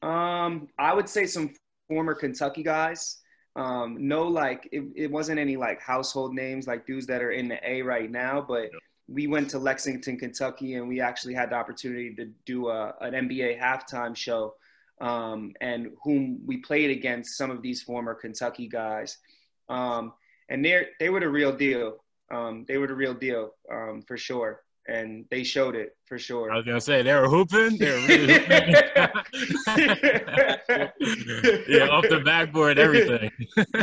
[0.01, 1.53] Um, I would say some
[1.87, 3.21] former Kentucky guys.
[3.55, 7.47] Um, no, like it, it wasn't any like household names like dudes that are in
[7.47, 8.69] the A right now, but
[9.07, 13.13] we went to Lexington, Kentucky, and we actually had the opportunity to do a, an
[13.13, 14.55] NBA halftime show.
[15.01, 19.17] Um, and whom we played against some of these former Kentucky guys.
[19.67, 20.13] Um,
[20.47, 21.97] and they they were the real deal.
[22.31, 26.51] Um, they were the real deal um, for sure and they showed it for sure.
[26.51, 27.77] I was gonna say they were hooping.
[27.77, 28.55] They were really hooping.
[31.67, 33.31] yeah, off the backboard, everything.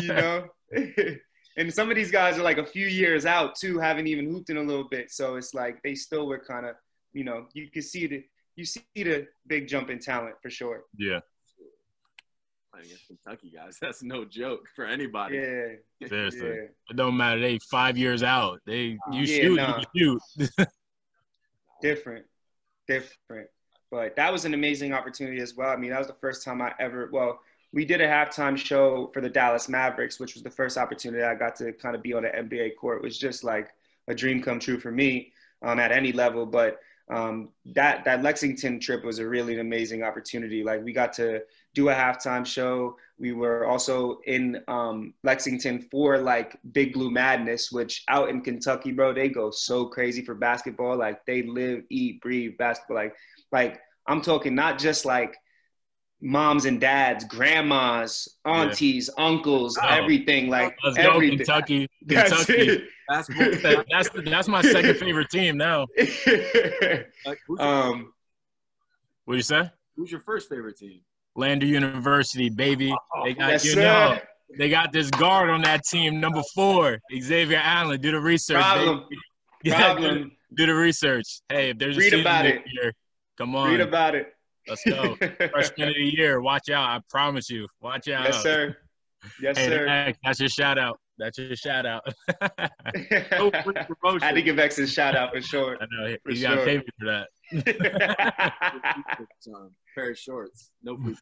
[0.00, 0.46] you know,
[1.56, 4.50] and some of these guys are like a few years out too, haven't even hooped
[4.50, 5.10] in a little bit.
[5.10, 6.76] So it's like they still were kind of,
[7.12, 10.84] you know, you can see the you see the big jump in talent for sure.
[10.96, 11.20] Yeah.
[12.72, 15.36] Playing against Kentucky guys, that's no joke for anybody.
[15.36, 16.08] Yeah.
[16.08, 16.90] Seriously, yeah.
[16.90, 17.40] it don't matter.
[17.40, 18.60] They five years out.
[18.66, 19.82] They uh, you yeah, shoot, nah.
[19.94, 20.68] you shoot
[21.82, 22.26] different,
[22.88, 23.48] different.
[23.90, 25.70] But that was an amazing opportunity as well.
[25.70, 27.40] I mean, that was the first time I ever, well,
[27.72, 31.34] we did a halftime show for the Dallas Mavericks, which was the first opportunity I
[31.34, 32.98] got to kind of be on an NBA court.
[32.98, 33.70] It was just like
[34.08, 35.32] a dream come true for me.
[35.62, 36.46] um, at any level.
[36.46, 40.64] But um, that that Lexington trip was a really amazing opportunity.
[40.64, 41.42] Like we got to
[41.74, 42.96] do a halftime show.
[43.18, 48.92] We were also in um, Lexington for like Big Blue Madness, which out in Kentucky,
[48.92, 50.96] bro, they go so crazy for basketball.
[50.96, 52.96] Like they live, eat, breathe basketball.
[52.96, 53.14] Like
[53.52, 55.36] like I'm talking not just like
[56.20, 59.24] moms and dads, grandmas, aunties, yeah.
[59.24, 60.48] uncles, oh, everything.
[60.48, 61.38] Like let's everything.
[61.38, 62.84] go Kentucky, Kentucky.
[63.08, 63.28] That's,
[63.90, 65.86] that's that's my second favorite team now.
[67.58, 68.12] um,
[69.24, 69.70] what you say?
[69.96, 71.00] Who's your first favorite team?
[71.36, 72.94] Lander University, baby.
[73.24, 73.82] They got yes, you sir.
[73.82, 74.18] know
[74.58, 78.00] they got this guard on that team, number four, Xavier Allen.
[78.00, 78.56] Do the research.
[78.60, 78.98] Problem.
[79.08, 79.16] Baby.
[79.64, 80.32] Yeah, Problem.
[80.50, 81.40] do, do the research.
[81.48, 82.62] Hey, if there's a Read season about it.
[82.66, 82.92] year,
[83.38, 83.70] come on.
[83.70, 84.34] Read about it.
[84.66, 85.14] Let's go.
[85.52, 86.40] Freshman of the year.
[86.40, 86.88] Watch out.
[86.88, 87.68] I promise you.
[87.80, 88.24] Watch out.
[88.24, 88.76] Yes, sir.
[89.40, 90.14] Yes, Hey, sir.
[90.24, 90.98] That's your shout out.
[91.16, 92.02] That's your shout out.
[93.30, 94.20] No I promotion.
[94.20, 95.78] had to give X a shout out for sure.
[95.80, 96.08] I know.
[96.26, 96.64] You got to sure.
[96.64, 97.28] pay me for that.
[97.54, 97.62] Um,
[99.94, 100.70] pair of shorts.
[100.82, 101.16] No free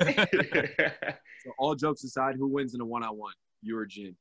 [0.00, 0.26] promotion.
[1.44, 3.34] So all jokes aside, who wins in a one-on-one?
[3.62, 4.16] You or Gene?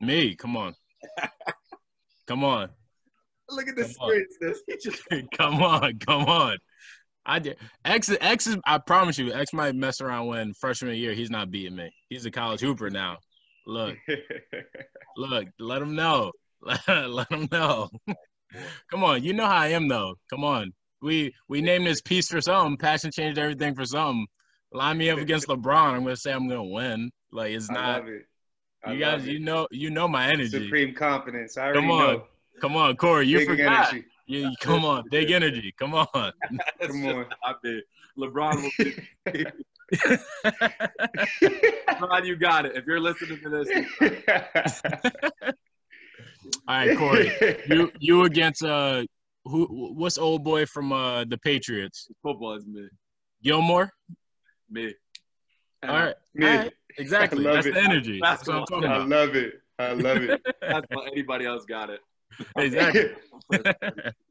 [0.00, 0.34] me.
[0.34, 0.74] Come on.
[2.26, 2.70] Come on.
[3.50, 4.10] Look at this Come on.
[4.12, 4.62] seriousness.
[4.66, 5.02] He just
[5.36, 6.56] come on, come on.
[7.26, 7.58] I did.
[7.84, 8.56] X, X is.
[8.64, 11.12] I promise you, X might mess around when freshman year.
[11.12, 11.90] He's not beating me.
[12.08, 13.18] He's a college hooper now.
[13.66, 13.96] Look,
[15.16, 15.48] look.
[15.58, 16.32] Let him know.
[16.62, 17.90] Let him know.
[18.90, 20.14] come on, you know how I am though.
[20.28, 20.72] Come on.
[21.02, 22.76] We we named this piece for something.
[22.76, 24.26] Passion changed everything for something.
[24.72, 25.94] Line me up against LeBron.
[25.94, 27.10] I'm gonna say I'm gonna win.
[27.32, 28.00] Like it's I not.
[28.00, 28.26] love it.
[28.84, 29.32] I You love guys, it.
[29.32, 30.64] you know, you know my energy.
[30.64, 31.56] Supreme confidence.
[31.56, 32.26] I already Come on, know.
[32.60, 33.26] come on, Corey.
[33.26, 33.92] You Big forgot.
[33.92, 34.06] energy.
[34.26, 35.74] You, come on, big energy.
[35.78, 36.06] Come on.
[36.80, 37.26] That's Come on.
[37.42, 37.82] how I did.
[38.18, 38.70] LeBron will
[39.32, 39.46] be.
[41.88, 42.76] LeBron, you got it.
[42.76, 44.82] If you're listening to this,
[46.70, 47.32] All right, Corey.
[47.66, 49.02] You you against uh
[49.44, 49.66] who?
[49.96, 52.06] What's old boy from uh the Patriots?
[52.22, 52.86] football is me.
[53.42, 53.90] Gilmore.
[54.70, 54.94] Me.
[55.82, 56.14] All right.
[56.32, 56.46] Me.
[56.46, 56.72] All right.
[56.96, 57.44] Exactly.
[57.44, 57.74] I love That's it.
[57.74, 58.20] the energy.
[58.22, 58.80] That's what I'm Basketball.
[58.82, 59.08] talking I about.
[59.08, 59.54] love it.
[59.80, 60.46] I love it.
[60.60, 62.00] That's why anybody else got it.
[62.56, 63.10] Exactly.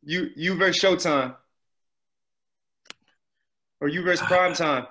[0.04, 1.36] you you versus Showtime.
[3.82, 4.88] Or you versus Prime Time.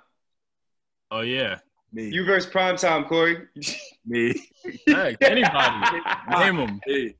[1.10, 1.60] oh yeah.
[1.92, 2.10] Me.
[2.10, 3.46] You versus Prime Time, Corey.
[4.06, 4.34] me.
[4.86, 6.00] Hey, anybody.
[6.30, 6.80] Name them.
[6.86, 7.14] Me.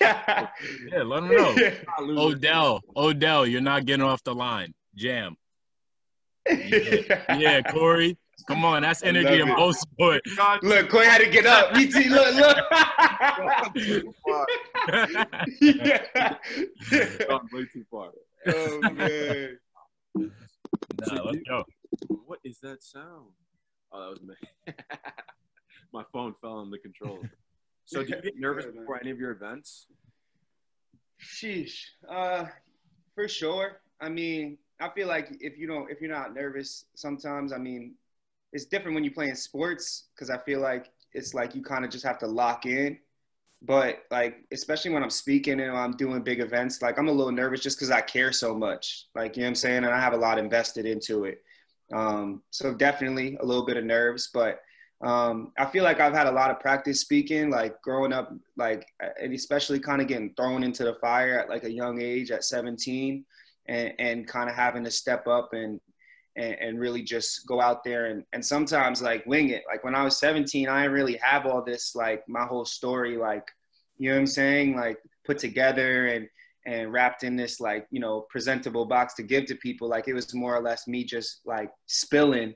[0.00, 1.54] Yeah, let them know.
[2.22, 2.82] Odell.
[2.94, 4.74] Odell, you're not getting off the line.
[4.94, 5.36] Jam.
[6.46, 8.18] Yeah, Corey.
[8.46, 10.30] Come on, that's energy in both sports.
[10.62, 11.74] Look, Corey had to get up.
[11.74, 12.10] Me too.
[12.10, 12.58] Look, look.
[15.60, 16.36] yeah.
[17.28, 18.10] Gone way too far.
[18.46, 19.58] Oh man.
[20.14, 21.64] Nah, let's go.
[22.26, 23.30] What is that sound?
[23.94, 24.34] Oh, that was me.
[25.92, 27.26] My phone fell on the controls.
[27.84, 29.86] So, do you get nervous Yeah, before any of your events?
[31.22, 31.76] Sheesh.
[32.08, 32.46] Uh,
[33.14, 33.80] for sure.
[34.00, 37.94] I mean, I feel like if you don't, if you're not nervous, sometimes I mean,
[38.52, 41.84] it's different when you play in sports because I feel like it's like you kind
[41.84, 42.98] of just have to lock in.
[43.62, 47.32] But like, especially when I'm speaking and I'm doing big events, like I'm a little
[47.32, 49.06] nervous just because I care so much.
[49.14, 49.84] Like, you know what I'm saying?
[49.84, 51.42] And I have a lot invested into it.
[51.94, 54.60] Um, so definitely a little bit of nerves, but
[55.02, 58.86] um, I feel like I've had a lot of practice speaking, like growing up, like,
[59.20, 62.44] and especially kind of getting thrown into the fire at like a young age at
[62.44, 63.24] 17
[63.68, 65.80] and, and kind of having to step up and,
[66.36, 69.62] and, and really just go out there and, and sometimes like wing it.
[69.68, 73.16] Like when I was 17, I didn't really have all this, like my whole story,
[73.16, 73.46] like,
[73.98, 74.74] you know what I'm saying?
[74.74, 76.28] Like put together and,
[76.66, 79.88] and wrapped in this like, you know, presentable box to give to people.
[79.88, 82.54] Like it was more or less me just like spilling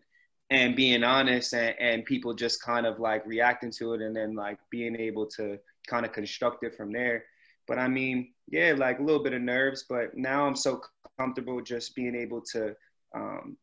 [0.51, 4.35] and being honest and, and people just kind of like reacting to it and then
[4.35, 7.25] like being able to kind of construct it from there.
[7.67, 10.81] But I mean, yeah, like a little bit of nerves, but now I'm so
[11.19, 12.75] comfortable just being able to
[13.15, 13.59] um,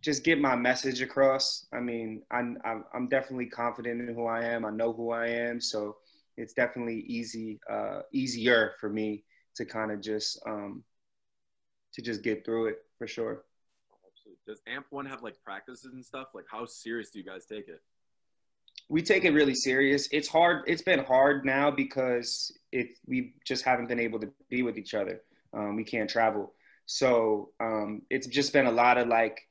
[0.00, 1.66] just get my message across.
[1.72, 4.64] I mean, I'm, I'm, definitely confident in who I am.
[4.64, 5.60] I know who I am.
[5.60, 5.96] So
[6.38, 9.22] it's definitely easy, uh, easier for me
[9.56, 10.82] to kind of just, um,
[11.94, 13.44] to just get through it for sure.
[14.06, 14.40] Absolutely.
[14.46, 16.28] Does AMP One have like practices and stuff?
[16.34, 17.80] Like, how serious do you guys take it?
[18.88, 20.08] we take it really serious.
[20.12, 20.64] It's hard.
[20.66, 24.94] It's been hard now because it we just haven't been able to be with each
[24.94, 25.22] other.
[25.54, 26.52] Um, we can't travel,
[26.86, 29.48] so um, it's just been a lot of like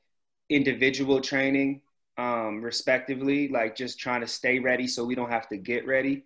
[0.48, 1.80] individual training,
[2.18, 6.24] um, respectively, like just trying to stay ready so we don't have to get ready,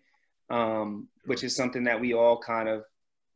[0.51, 2.85] um, which is something that we all kind of,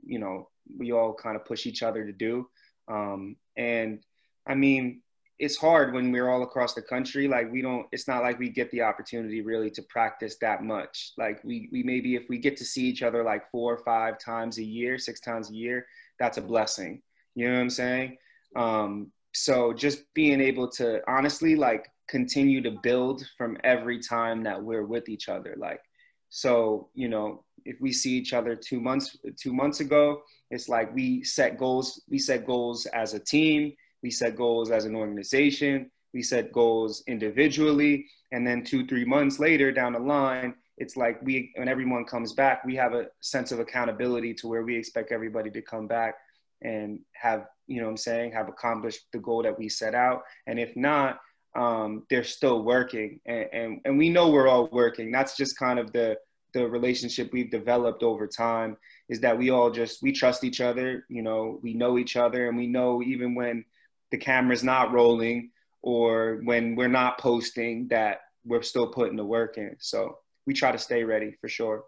[0.05, 2.49] you know, we all kind of push each other to do.
[2.89, 4.03] Um, and
[4.47, 5.03] I mean,
[5.39, 7.27] it's hard when we're all across the country.
[7.27, 11.13] Like we don't, it's not like we get the opportunity really to practice that much.
[11.17, 14.19] Like we, we maybe if we get to see each other like four or five
[14.19, 15.87] times a year, six times a year,
[16.19, 17.01] that's a blessing.
[17.35, 18.17] You know what I'm saying?
[18.55, 24.63] Um, so just being able to honestly like continue to build from every time that
[24.63, 25.55] we're with each other.
[25.57, 25.81] Like,
[26.29, 30.95] so, you know, if we see each other two months, two months ago, it's like
[30.95, 35.91] we set goals, we set goals as a team we set goals as an organization.
[36.13, 38.07] We set goals individually.
[38.33, 42.33] And then two, three months later down the line, it's like we, when everyone comes
[42.33, 46.15] back, we have a sense of accountability to where we expect everybody to come back
[46.63, 50.23] and have, you know what I'm saying, have accomplished the goal that we set out.
[50.47, 51.19] And if not,
[51.55, 53.21] um, they're still working.
[53.27, 55.11] And, and, and we know we're all working.
[55.11, 56.17] That's just kind of the,
[56.53, 58.77] the relationship we've developed over time
[59.09, 62.49] is that we all just, we trust each other, you know, we know each other
[62.49, 63.65] and we know even when
[64.11, 65.51] the camera's not rolling
[65.83, 69.77] or when we're not posting that we're still putting the work in.
[69.79, 71.85] So we try to stay ready for sure.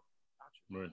[0.71, 0.91] Right.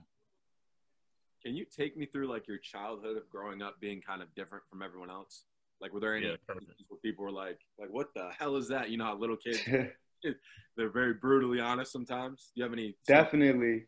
[1.44, 4.64] Can you take me through like your childhood of growing up being kind of different
[4.68, 5.44] from everyone else?
[5.80, 6.36] Like, were there any yeah,
[6.88, 8.90] where people were like, like, what the hell is that?
[8.90, 9.60] You know how little kids,
[10.76, 12.50] they're very brutally honest sometimes.
[12.54, 12.96] Do you have any?
[13.06, 13.84] Definitely.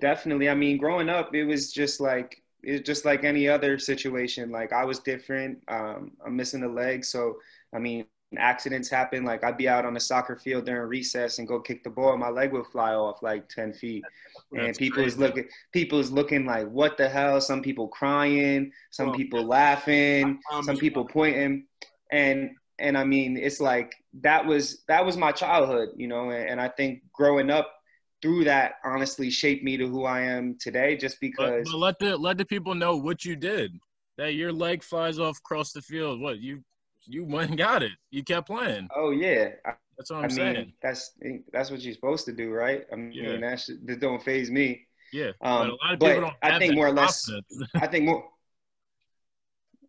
[0.00, 0.48] Definitely.
[0.48, 4.50] I mean, growing up, it was just like, it's just like any other situation.
[4.50, 5.58] Like I was different.
[5.68, 7.36] Um, I'm missing a leg, so
[7.74, 9.24] I mean, accidents happen.
[9.24, 12.16] Like I'd be out on the soccer field during recess and go kick the ball,
[12.16, 14.04] my leg would fly off like ten feet,
[14.52, 15.08] That's and people crazy.
[15.08, 17.40] is looking, people is looking like, what the hell?
[17.40, 21.66] Some people crying, some people laughing, some people pointing,
[22.12, 26.50] and and I mean, it's like that was that was my childhood, you know, and,
[26.50, 27.72] and I think growing up
[28.20, 31.98] through that honestly shaped me to who I am today just because but, but let
[31.98, 33.72] the let the people know what you did.
[34.16, 36.20] That your leg flies off across the field.
[36.20, 36.62] What you
[37.06, 37.92] you went and got it.
[38.10, 38.88] You kept playing.
[38.94, 39.50] Oh yeah.
[39.96, 40.54] That's what I'm I saying.
[40.54, 41.12] Mean, that's
[41.52, 42.84] that's what you're supposed to do, right?
[42.92, 43.36] I mean, yeah.
[43.40, 44.86] that's that don't faze me.
[45.12, 45.32] Yeah.
[45.40, 47.30] Um, but, a lot of people but I think more or less.
[47.74, 48.24] I think more.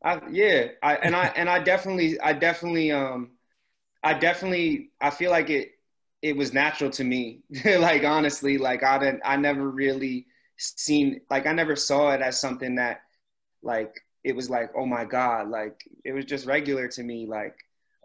[0.03, 3.31] I, yeah, I, and I and I definitely, I definitely, um,
[4.03, 5.71] I definitely, I feel like it
[6.21, 7.41] it was natural to me.
[7.65, 12.39] like honestly, like I didn't, I never really seen, like I never saw it as
[12.39, 13.01] something that,
[13.62, 17.25] like it was like, oh my god, like it was just regular to me.
[17.27, 17.55] Like,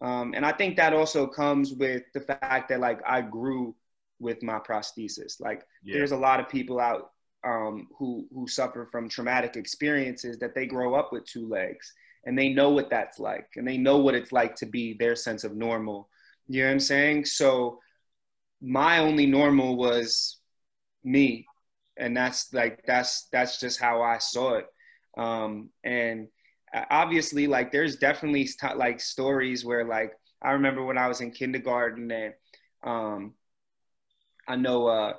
[0.02, 3.74] um, and I think that also comes with the fact that like I grew
[4.18, 5.40] with my prosthesis.
[5.40, 5.94] Like, yeah.
[5.94, 7.12] there's a lot of people out
[7.44, 11.92] um, who who suffer from traumatic experiences that they grow up with two legs
[12.24, 15.16] and they know what that's like and they know what it's like to be their
[15.16, 16.09] sense of normal.
[16.48, 17.24] You know what I'm saying?
[17.26, 17.80] So
[18.61, 20.38] my only normal was
[21.04, 21.46] me
[21.96, 24.66] and that's like that's that's just how i saw it
[25.18, 26.28] um and
[26.90, 31.30] obviously like there's definitely st- like stories where like i remember when i was in
[31.30, 32.35] kindergarten and
[32.85, 33.35] um
[34.48, 35.12] i know uh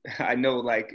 [0.18, 0.94] i know like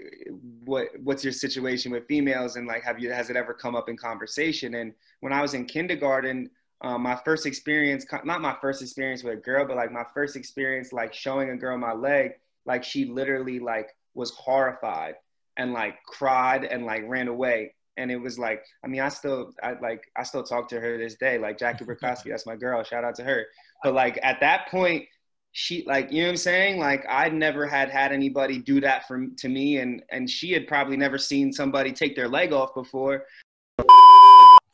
[0.64, 3.90] what what's your situation with females and like have you has it ever come up
[3.90, 6.50] in conversation and when i was in kindergarten
[6.82, 10.36] um, my first experience, not my first experience with a girl, but like my first
[10.36, 12.34] experience, like showing a girl my leg,
[12.66, 15.16] like she literally like was horrified
[15.58, 17.74] and like cried and like ran away.
[17.98, 20.98] And it was like, I mean, I still, I like, I still talk to her
[20.98, 22.84] this day, like Jackie Burkowski, that's my girl.
[22.84, 23.46] Shout out to her.
[23.82, 25.06] But like at that point,
[25.58, 26.80] she like, you know what I'm saying?
[26.80, 30.68] Like I'd never had had anybody do that for to me, and and she had
[30.68, 33.26] probably never seen somebody take their leg off before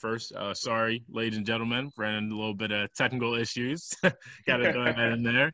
[0.02, 0.34] first.
[0.34, 3.94] Uh, sorry, ladies and gentlemen, running a little bit of technical issues.
[4.02, 5.54] Got to throw that in there.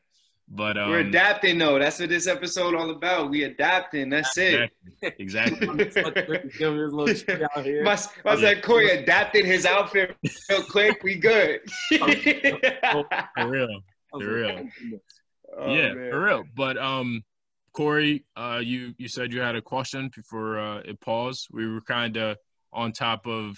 [0.50, 1.78] But um, we're adapting, though.
[1.78, 3.30] That's what this episode all about.
[3.30, 4.10] We adapting.
[4.10, 4.72] That's it.
[5.02, 5.68] Exactly.
[7.84, 10.16] my my said Corey adapted his outfit
[10.50, 11.04] real quick.
[11.04, 11.60] We good.
[11.98, 12.08] for
[13.48, 13.82] real.
[14.12, 14.70] For real.
[15.58, 16.12] Oh, yeah, man.
[16.12, 16.43] for real.
[16.56, 17.24] But um,
[17.74, 21.48] Corey, uh, you you said you had a question before uh, it paused.
[21.52, 22.38] We were kind of
[22.74, 23.58] on top of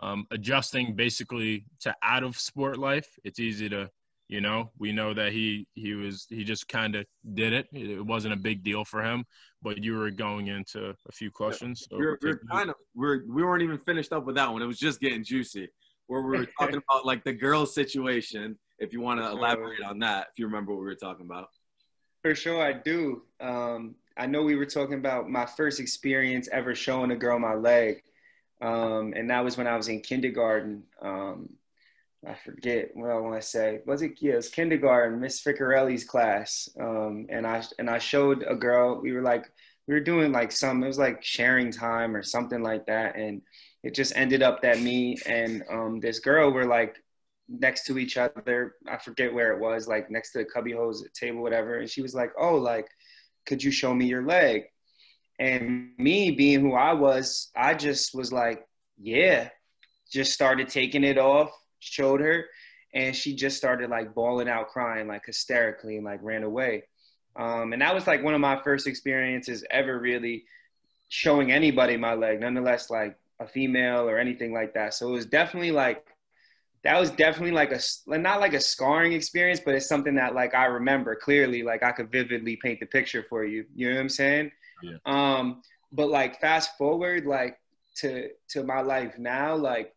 [0.00, 3.08] um, adjusting basically to out of sport life.
[3.24, 3.88] It's easy to,
[4.28, 7.66] you know, we know that he he was he just kind of did it.
[7.72, 9.24] It wasn't a big deal for him.
[9.62, 11.86] But you were going into a few questions.
[11.90, 14.62] So we're, we're kind of we're we weren't even finished up with that one.
[14.62, 15.68] It was just getting juicy.
[16.08, 18.58] Where we were talking about like the girl situation.
[18.78, 21.48] If you want to elaborate on that, if you remember what we were talking about.
[22.22, 23.22] For sure, I do.
[23.40, 27.54] Um, I know we were talking about my first experience ever showing a girl my
[27.54, 28.02] leg.
[28.60, 30.84] Um, and that was when I was in kindergarten.
[31.02, 31.50] Um,
[32.26, 33.80] I forget what I want to say.
[33.86, 34.12] Was it?
[34.20, 36.68] Yeah, it was kindergarten, Miss Ficcarelli's class.
[36.80, 39.00] Um, and I and I showed a girl.
[39.00, 39.50] We were like,
[39.86, 40.82] we were doing like some.
[40.82, 43.16] It was like sharing time or something like that.
[43.16, 43.42] And
[43.82, 46.96] it just ended up that me and um, this girl were like
[47.48, 48.76] next to each other.
[48.88, 51.78] I forget where it was, like next to the cubby hose table, whatever.
[51.78, 52.88] And she was like, "Oh, like,
[53.46, 54.64] could you show me your leg?"
[55.38, 58.66] And me being who I was, I just was like,
[58.98, 59.50] "Yeah."
[60.10, 62.46] Just started taking it off, showed her,
[62.94, 66.84] and she just started like bawling out, crying like hysterically, and like ran away.
[67.36, 70.44] Um, and that was like one of my first experiences ever really
[71.08, 74.94] showing anybody my leg, nonetheless like a female or anything like that.
[74.94, 76.06] So it was definitely like
[76.86, 80.54] that was definitely like a not like a scarring experience, but it's something that like
[80.54, 81.64] I remember clearly.
[81.64, 83.64] Like I could vividly paint the picture for you.
[83.74, 84.52] You know what I'm saying?
[84.82, 84.98] Yeah.
[85.04, 87.58] Um, but like fast forward like
[87.96, 89.94] to to my life now, like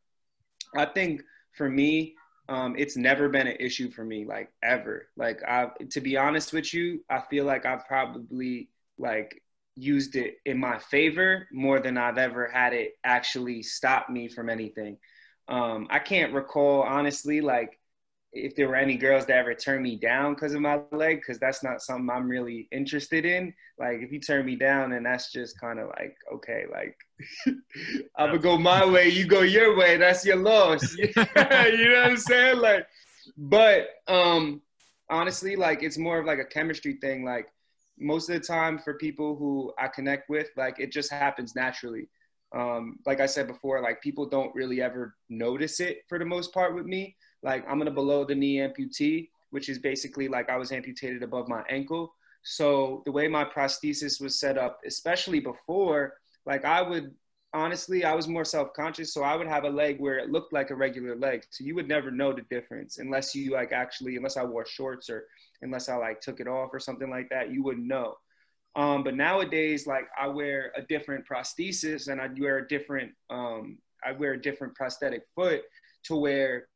[0.75, 1.21] I think
[1.55, 2.15] for me,
[2.47, 5.09] um, it's never been an issue for me, like ever.
[5.15, 9.43] Like I, to be honest with you, I feel like I've probably like
[9.75, 14.49] used it in my favor more than I've ever had it actually stop me from
[14.49, 14.97] anything.
[15.49, 17.79] Um, I can't recall honestly, like
[18.31, 21.39] if there were any girls that ever turned me down because of my leg, because
[21.39, 23.53] that's not something I'm really interested in.
[23.79, 26.95] Like if you turn me down, and that's just kind of like okay, like
[28.15, 29.97] I'm gonna go my way, you go your way.
[29.97, 30.95] That's your loss.
[30.97, 32.59] you know what I'm saying?
[32.59, 32.85] Like,
[33.35, 34.61] but um,
[35.09, 37.25] honestly, like it's more of like a chemistry thing.
[37.25, 37.47] Like
[37.97, 42.07] most of the time, for people who I connect with, like it just happens naturally
[42.55, 46.53] um, like I said before, like people don't really ever notice it for the most
[46.53, 47.15] part with me.
[47.43, 51.47] Like I'm gonna below the knee amputee, which is basically like I was amputated above
[51.47, 52.13] my ankle.
[52.43, 56.13] So the way my prosthesis was set up, especially before,
[56.45, 57.13] like I would
[57.53, 59.13] honestly, I was more self-conscious.
[59.13, 61.43] So I would have a leg where it looked like a regular leg.
[61.49, 65.09] So you would never know the difference unless you like actually, unless I wore shorts
[65.09, 65.25] or
[65.61, 68.15] unless I like took it off or something like that, you wouldn't know.
[68.75, 73.79] Um, but nowadays, like I wear a different prosthesis and I wear a different, um,
[74.05, 75.61] I wear a different prosthetic foot
[76.05, 76.67] to where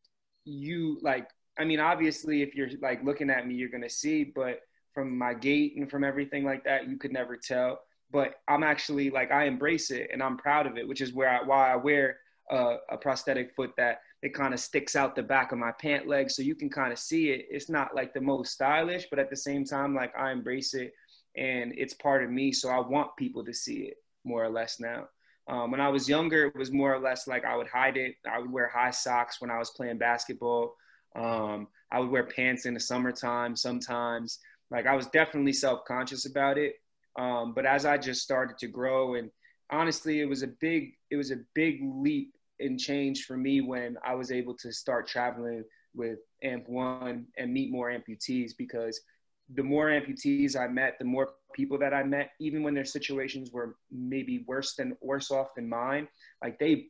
[0.44, 1.28] you like,
[1.58, 4.60] I mean, obviously if you're like looking at me, you're going to see, but
[4.94, 7.80] from my gait and from everything like that, you could never tell.
[8.12, 11.30] But I'm actually like, I embrace it and I'm proud of it, which is where
[11.30, 12.18] I, why I wear
[12.50, 16.08] a, a prosthetic foot that it kind of sticks out the back of my pant
[16.08, 16.30] leg.
[16.30, 17.46] So you can kind of see it.
[17.50, 20.94] It's not like the most stylish, but at the same time, like I embrace it
[21.36, 22.52] and it's part of me.
[22.52, 25.08] So I want people to see it more or less now.
[25.48, 28.16] Um, when I was younger, it was more or less like I would hide it.
[28.30, 30.76] I would wear high socks when I was playing basketball.
[31.16, 34.40] Um, I would wear pants in the summertime sometimes.
[34.72, 36.76] Like I was definitely self conscious about it.
[37.20, 39.30] Um, but as I just started to grow, and
[39.70, 43.98] honestly, it was a big, it was a big leap in change for me when
[44.06, 45.64] I was able to start traveling
[45.94, 49.00] with Amp One and meet more amputees because
[49.54, 53.52] the more amputees I met, the more people that I met, even when their situations
[53.52, 56.08] were maybe worse than worse off than mine,
[56.42, 56.88] like they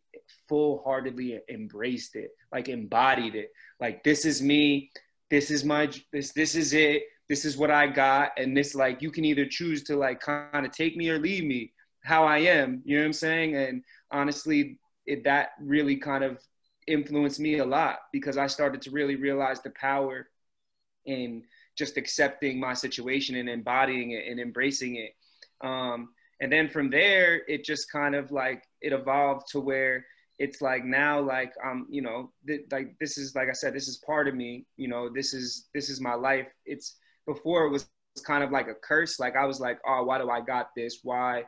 [0.47, 3.51] full heartedly embraced it, like embodied it.
[3.80, 4.91] Like this is me,
[5.30, 9.01] this is my this this is it, this is what I got, and this like
[9.01, 11.74] you can either choose to like kind of take me or leave me
[12.04, 12.82] how I am.
[12.86, 13.56] You know what I'm saying?
[13.56, 16.39] And honestly, it that really kind of
[16.88, 20.28] influenced me a lot because I started to really realize the power
[21.06, 21.43] in
[21.78, 25.12] just accepting my situation and embodying it and embracing it.
[25.66, 26.10] Um,
[26.42, 30.06] and then from there, it just kind of like it evolved to where
[30.40, 33.88] it's like now, like um, you know, th- like this is like I said, this
[33.88, 34.66] is part of me.
[34.78, 36.48] You know, this is this is my life.
[36.66, 37.88] It's before it was
[38.26, 39.20] kind of like a curse.
[39.20, 41.00] Like I was like, oh, why do I got this?
[41.04, 41.44] Why,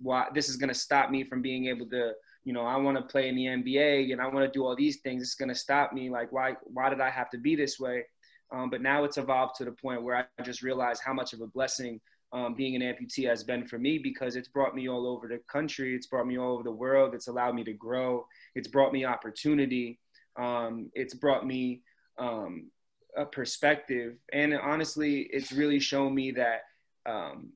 [0.00, 2.12] why this is gonna stop me from being able to
[2.44, 4.74] you know, I want to play in the NBA and I want to do all
[4.74, 5.22] these things.
[5.22, 6.10] It's going to stop me.
[6.10, 8.04] Like, why, why did I have to be this way?
[8.52, 11.40] Um, but now it's evolved to the point where I just realize how much of
[11.40, 12.00] a blessing
[12.32, 15.40] um, being an amputee has been for me because it's brought me all over the
[15.50, 15.94] country.
[15.94, 17.14] It's brought me all over the world.
[17.14, 18.26] It's allowed me to grow.
[18.54, 19.98] It's brought me opportunity.
[20.36, 21.82] Um, it's brought me
[22.18, 22.70] um,
[23.16, 24.16] a perspective.
[24.32, 26.62] And honestly, it's really shown me that
[27.06, 27.50] um,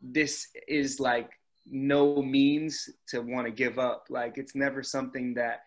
[0.00, 1.30] this is like
[1.66, 4.06] no means to want to give up.
[4.08, 5.60] Like it's never something that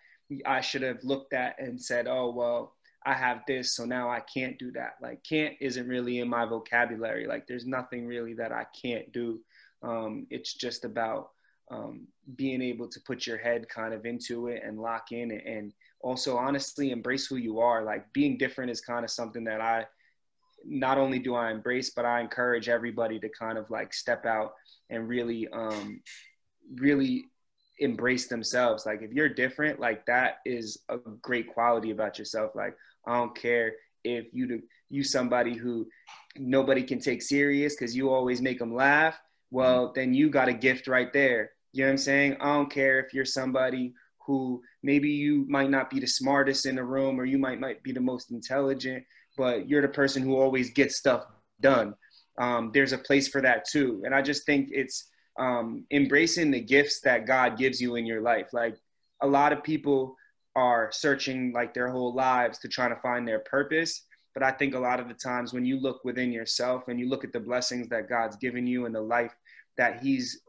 [0.45, 2.75] I should have looked at and said, oh, well,
[3.09, 4.97] I have this, so now I can't do that.
[5.01, 7.25] Like can't isn't really in my vocabulary.
[7.25, 9.39] Like there's nothing really that I can't do.
[9.81, 11.31] Um, it's just about
[11.71, 15.73] um, being able to put your head kind of into it and lock in and
[16.01, 17.83] also honestly embrace who you are.
[17.83, 19.87] Like being different is kind of something that I
[20.63, 24.53] not only do I embrace, but I encourage everybody to kind of like step out
[24.91, 26.01] and really, um,
[26.75, 27.25] really
[27.79, 28.85] embrace themselves.
[28.85, 32.51] Like if you're different, like that is a great quality about yourself.
[32.53, 32.75] Like
[33.07, 33.73] I don't care
[34.03, 35.87] if you you somebody who
[36.37, 39.19] nobody can take serious because you always make them laugh.
[39.51, 41.51] Well, then you got a gift right there.
[41.73, 42.37] You know what I'm saying?
[42.39, 43.93] I don't care if you're somebody
[44.25, 47.81] who maybe you might not be the smartest in the room or you might might
[47.83, 49.03] be the most intelligent,
[49.37, 51.25] but you're the person who always gets stuff
[51.61, 51.93] done.
[52.39, 54.01] Um, there's a place for that too.
[54.05, 58.21] And I just think it's um, embracing the gifts that God gives you in your
[58.21, 58.47] life.
[58.53, 58.75] Like
[59.21, 60.15] a lot of people
[60.59, 64.03] are searching like their whole lives to try to find their purpose.
[64.33, 67.07] But I think a lot of the times when you look within yourself and you
[67.07, 69.33] look at the blessings that God's given you and the life
[69.77, 70.41] that He's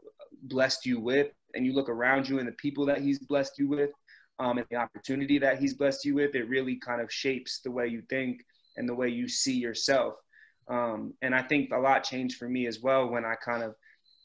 [0.43, 3.69] blessed you with, and you look around you and the people that He's blessed you
[3.69, 3.91] with,
[4.39, 7.71] um, and the opportunity that He's blessed you with, it really kind of shapes the
[7.71, 8.41] way you think
[8.75, 10.15] and the way you see yourself.
[10.67, 13.75] Um, and I think a lot changed for me as well when I kind of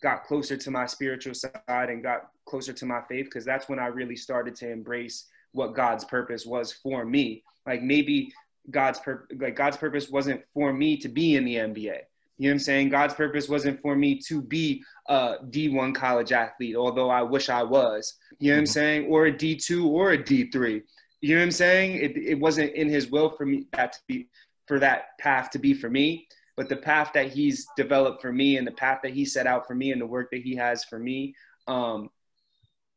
[0.02, 3.78] got closer to my spiritual side and got closer to my faith because that's when
[3.78, 5.26] I really started to embrace
[5.56, 7.42] what God's purpose was for me.
[7.66, 8.32] Like maybe
[8.70, 11.98] God's pur- like God's purpose wasn't for me to be in the NBA.
[12.38, 12.88] You know what I'm saying?
[12.90, 17.62] God's purpose wasn't for me to be a D1 college athlete, although I wish I
[17.62, 18.14] was.
[18.38, 18.72] You know what I'm mm-hmm.
[18.72, 19.06] saying?
[19.06, 20.82] Or a D2 or a D3.
[21.22, 21.96] You know what I'm saying?
[21.96, 24.28] It, it wasn't in his will for me that to be
[24.66, 26.28] for that path to be for me.
[26.56, 29.66] But the path that he's developed for me and the path that he set out
[29.66, 31.34] for me and the work that he has for me,
[31.66, 32.10] um,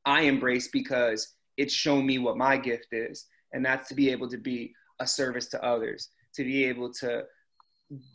[0.05, 3.25] I embrace because it's shown me what my gift is.
[3.51, 7.23] And that's to be able to be a service to others, to be able to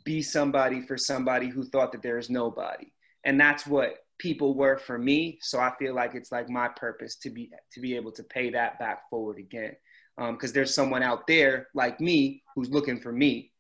[0.05, 2.87] be somebody for somebody who thought that there is nobody.
[3.25, 5.39] And that's what people were for me.
[5.43, 8.51] So I feel like it's like my purpose to be to be able to pay
[8.51, 9.77] that back forward again.
[10.17, 13.53] Because um, there's someone out there like me who's looking for me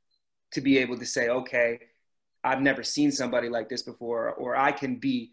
[0.52, 1.80] to be able to say, okay,
[2.44, 5.32] I've never seen somebody like this before, or I can be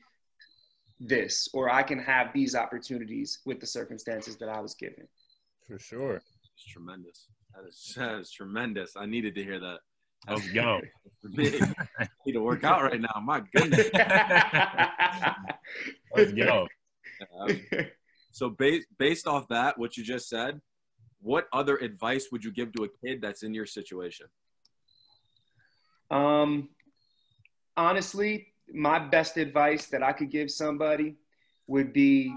[1.02, 5.08] this, or I can have these opportunities with the circumstances that I was given.
[5.68, 6.16] For sure.
[6.16, 7.28] It's tremendous.
[7.56, 8.94] That is, that is tremendous.
[8.96, 9.80] I needed to hear that.
[10.30, 10.80] Let's go.
[11.40, 13.20] I need to work out right now.
[13.24, 13.90] My goodness.
[16.16, 16.68] Let's go.
[18.32, 20.62] so based based off that, what you just said,
[21.22, 24.28] what other advice would you give to a kid that's in your situation?
[26.12, 26.70] Um,
[27.76, 31.16] honestly, my best advice that I could give somebody
[31.68, 32.36] would be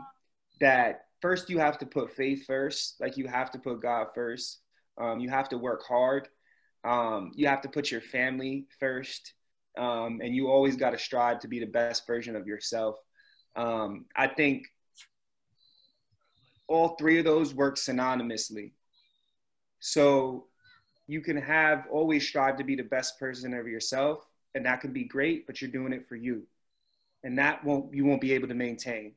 [0.61, 2.97] that first you have to put faith first.
[3.01, 4.61] Like you have to put God first.
[4.99, 6.28] Um, you have to work hard.
[6.85, 9.35] Um, you have to put your family first.
[9.76, 12.97] Um, and you always got to strive to be the best version of yourself.
[13.57, 14.66] Um, I think
[16.68, 18.72] all three of those work synonymously.
[19.80, 20.47] So
[21.07, 24.24] you can have always strive to be the best person of yourself
[24.55, 26.43] and that can be great but you're doing it for you.
[27.23, 29.13] And that won't you won't be able to maintain.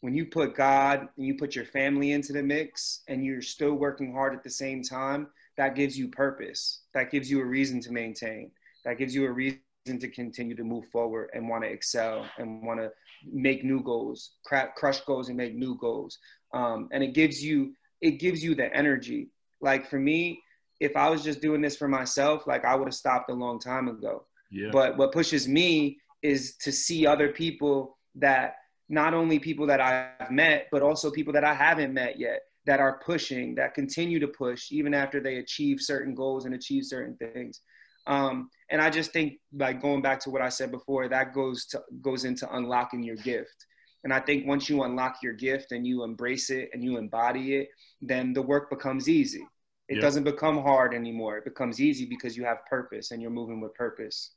[0.00, 3.74] When you put god and you put your family into the mix and you're still
[3.74, 6.80] working hard at the same time that gives you purpose.
[6.94, 8.50] That gives you a reason to maintain.
[8.84, 12.62] That gives you a reason to continue to move forward and want to excel and
[12.62, 12.90] want to
[13.24, 16.18] make new goals crush goals and make new goals.
[16.54, 19.28] Um, and it gives you it gives you the energy.
[19.60, 20.42] Like for me
[20.80, 23.60] if I was just doing this for myself, like I would have stopped a long
[23.60, 24.24] time ago.
[24.52, 24.68] Yeah.
[24.70, 28.56] But what pushes me is to see other people that
[28.88, 32.78] not only people that I've met, but also people that I haven't met yet that
[32.78, 37.16] are pushing, that continue to push even after they achieve certain goals and achieve certain
[37.16, 37.60] things.
[38.06, 41.66] Um, and I just think like going back to what I said before, that goes
[41.66, 43.66] to goes into unlocking your gift.
[44.04, 47.56] And I think once you unlock your gift and you embrace it and you embody
[47.56, 47.68] it,
[48.00, 49.46] then the work becomes easy.
[49.88, 50.02] It yep.
[50.02, 51.38] doesn't become hard anymore.
[51.38, 54.32] It becomes easy because you have purpose and you're moving with purpose.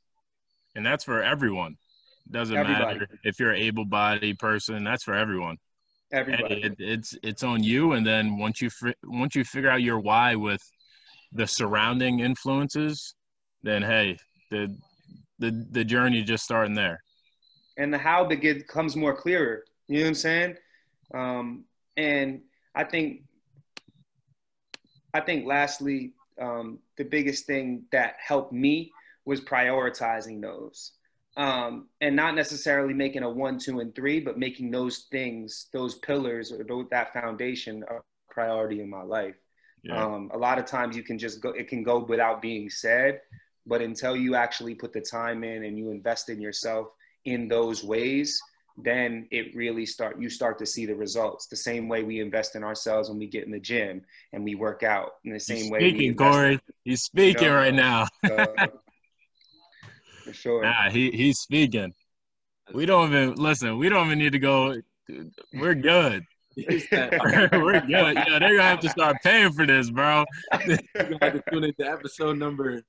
[0.76, 1.76] And that's for everyone.
[2.30, 2.84] Doesn't Everybody.
[2.84, 4.84] matter if you're an able-bodied person.
[4.84, 5.56] That's for everyone.
[6.12, 6.62] Everybody.
[6.62, 7.92] It, it's it's on you.
[7.92, 8.70] And then once you
[9.04, 10.60] once you figure out your why with
[11.32, 13.14] the surrounding influences,
[13.62, 14.18] then hey,
[14.50, 14.76] the
[15.38, 17.02] the the journey just starting there.
[17.78, 19.64] And the how becomes more clearer.
[19.88, 20.56] You know what I'm saying?
[21.14, 21.64] Um,
[21.96, 22.42] and
[22.74, 23.22] I think
[25.14, 28.92] I think lastly, um, the biggest thing that helped me
[29.26, 30.92] was prioritizing those.
[31.36, 35.96] Um, and not necessarily making a one, two, and three, but making those things, those
[35.96, 37.96] pillars, or those, that foundation a
[38.30, 39.34] priority in my life.
[39.82, 40.02] Yeah.
[40.02, 43.20] Um, a lot of times you can just go, it can go without being said,
[43.66, 46.88] but until you actually put the time in and you invest in yourself
[47.26, 48.40] in those ways,
[48.78, 52.56] then it really start you start to see the results the same way we invest
[52.56, 54.02] in ourselves when we get in the gym
[54.34, 57.54] and we work out in the same He's way speaking corey he's speaking you know,
[57.54, 58.06] right now
[60.26, 61.92] for sure nah, he, he's speaking
[62.74, 64.74] we don't even listen we don't even need to go
[65.54, 66.24] we're good
[66.56, 67.86] we're good.
[67.86, 70.24] Yeah, they're gonna have to start paying for this, bro.
[70.66, 72.82] You're gonna have to tune into episode number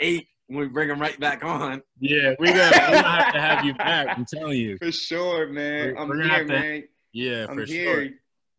[0.00, 1.82] eight when we bring them right back on.
[2.00, 4.08] Yeah, we're gonna, we're gonna have to have you back.
[4.16, 4.78] I'm telling you.
[4.78, 5.94] For sure, man.
[5.94, 6.84] We're, I'm we're here, to, man.
[7.12, 8.04] Yeah, I'm for here.
[8.04, 8.08] sure.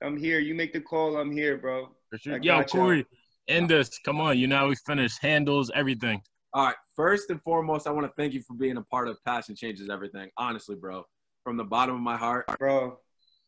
[0.03, 0.39] I'm here.
[0.39, 1.17] You make the call.
[1.17, 1.89] I'm here, bro.
[2.11, 2.37] For sure.
[2.37, 3.07] Yo, Corey,
[3.47, 3.97] end this.
[4.05, 4.37] Come on.
[4.37, 6.21] You know we finished handles everything.
[6.53, 6.75] All right.
[6.95, 9.89] First and foremost, I want to thank you for being a part of Passion Changes
[9.89, 10.29] Everything.
[10.37, 11.03] Honestly, bro,
[11.43, 12.99] from the bottom of my heart, bro.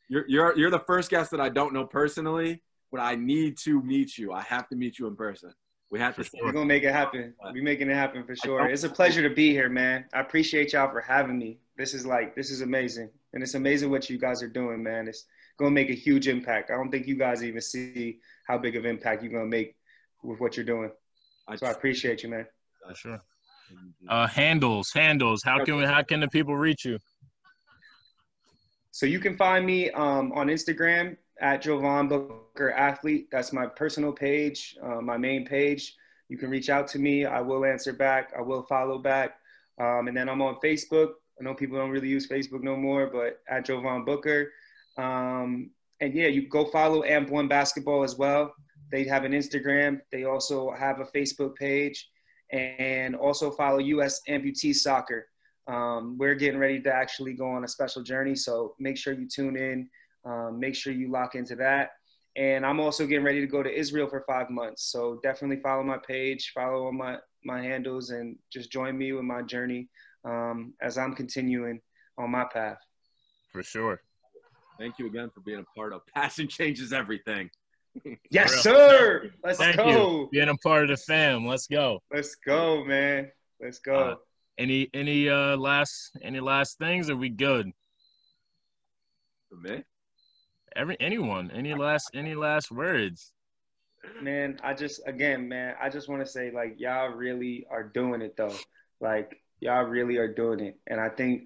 [0.10, 3.82] You're you're you're the first guest that I don't know personally, but I need to
[3.82, 4.34] meet you.
[4.34, 5.54] I have to meet you in person.
[5.90, 6.24] We have to.
[6.24, 6.42] Sure.
[6.44, 7.34] We're gonna make it happen.
[7.54, 8.68] We're making it happen for sure.
[8.68, 10.06] It's a pleasure to be here, man.
[10.14, 11.60] I appreciate y'all for having me.
[11.78, 15.08] This is like this is amazing, and it's amazing what you guys are doing, man.
[15.08, 15.26] It's
[15.58, 16.70] gonna make a huge impact.
[16.70, 19.76] I don't think you guys even see how big of impact you're gonna make
[20.22, 20.92] with what you're doing.
[21.56, 22.46] So I appreciate you, man.
[22.86, 23.22] For sure.
[24.08, 25.42] Uh, handles, handles.
[25.44, 26.98] How can we, how can the people reach you?
[28.92, 33.28] So you can find me um, on Instagram at Jovan Booker Athlete.
[33.32, 35.96] That's my personal page, uh, my main page.
[36.30, 37.26] You can reach out to me.
[37.26, 38.34] I will answer back.
[38.38, 39.38] I will follow back.
[39.80, 41.12] Um, and then I'm on Facebook.
[41.40, 44.52] I know people don't really use Facebook no more, but at Jovan Booker.
[44.98, 45.70] Um,
[46.02, 48.54] and yeah, you go follow Amp One Basketball as well.
[48.92, 50.02] They have an Instagram.
[50.12, 52.10] They also have a Facebook page,
[52.52, 55.28] and also follow US Amputee Soccer.
[55.68, 59.28] Um, we're getting ready to actually go on a special journey, so make sure you
[59.28, 59.90] tune in.
[60.26, 61.92] Um, make sure you lock into that.
[62.36, 64.92] And I'm also getting ready to go to Israel for five months.
[64.92, 69.24] So definitely follow my page, follow all my, my handles, and just join me with
[69.24, 69.90] my journey
[70.24, 71.82] um, as I'm continuing
[72.18, 72.78] on my path.
[73.52, 74.02] For sure.
[74.78, 77.50] Thank you again for being a part of Passion Changes Everything.
[78.32, 79.32] yes, sir.
[79.44, 79.90] Let's Thank go.
[79.90, 80.30] You.
[80.32, 81.46] Being a part of the fam.
[81.46, 82.02] Let's go.
[82.14, 83.32] Let's go, man.
[83.62, 83.96] Let's go.
[83.96, 84.16] Uh,
[84.58, 87.10] any any uh last any last things?
[87.10, 87.72] Are we good?
[89.50, 89.84] For me?
[90.76, 91.52] Every anyone.
[91.52, 93.32] Any last any last words?
[94.22, 98.22] Man, I just again, man, I just want to say like y'all really are doing
[98.22, 98.56] it though.
[99.02, 101.44] Like y'all really are doing it, and I think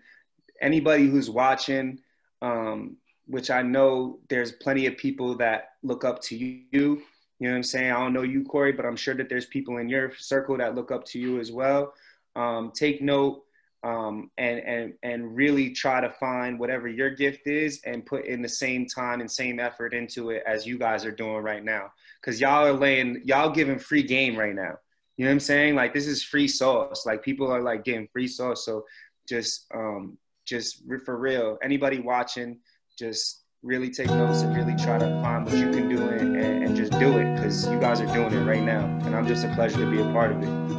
[0.61, 1.99] anybody who's watching,
[2.41, 6.65] um, which I know there's plenty of people that look up to you.
[6.71, 7.01] You
[7.39, 7.91] know what I'm saying?
[7.91, 10.75] I don't know you, Corey, but I'm sure that there's people in your circle that
[10.75, 11.93] look up to you as well.
[12.35, 13.43] Um, take note
[13.83, 18.41] um, and and and really try to find whatever your gift is and put in
[18.41, 21.91] the same time and same effort into it as you guys are doing right now.
[22.19, 24.77] Because y'all are laying y'all giving free game right now.
[25.17, 25.75] You know what i'm saying?
[25.75, 27.05] Like this is free sauce.
[27.05, 28.65] Like people are like getting free sauce.
[28.65, 28.85] So
[29.27, 32.59] just um just for real anybody watching
[32.97, 36.75] just really take notes and really try to find what you can do and, and,
[36.75, 39.53] just do it because you guys are doing it right now and i'm just a
[39.53, 40.71] pleasure to be a part of it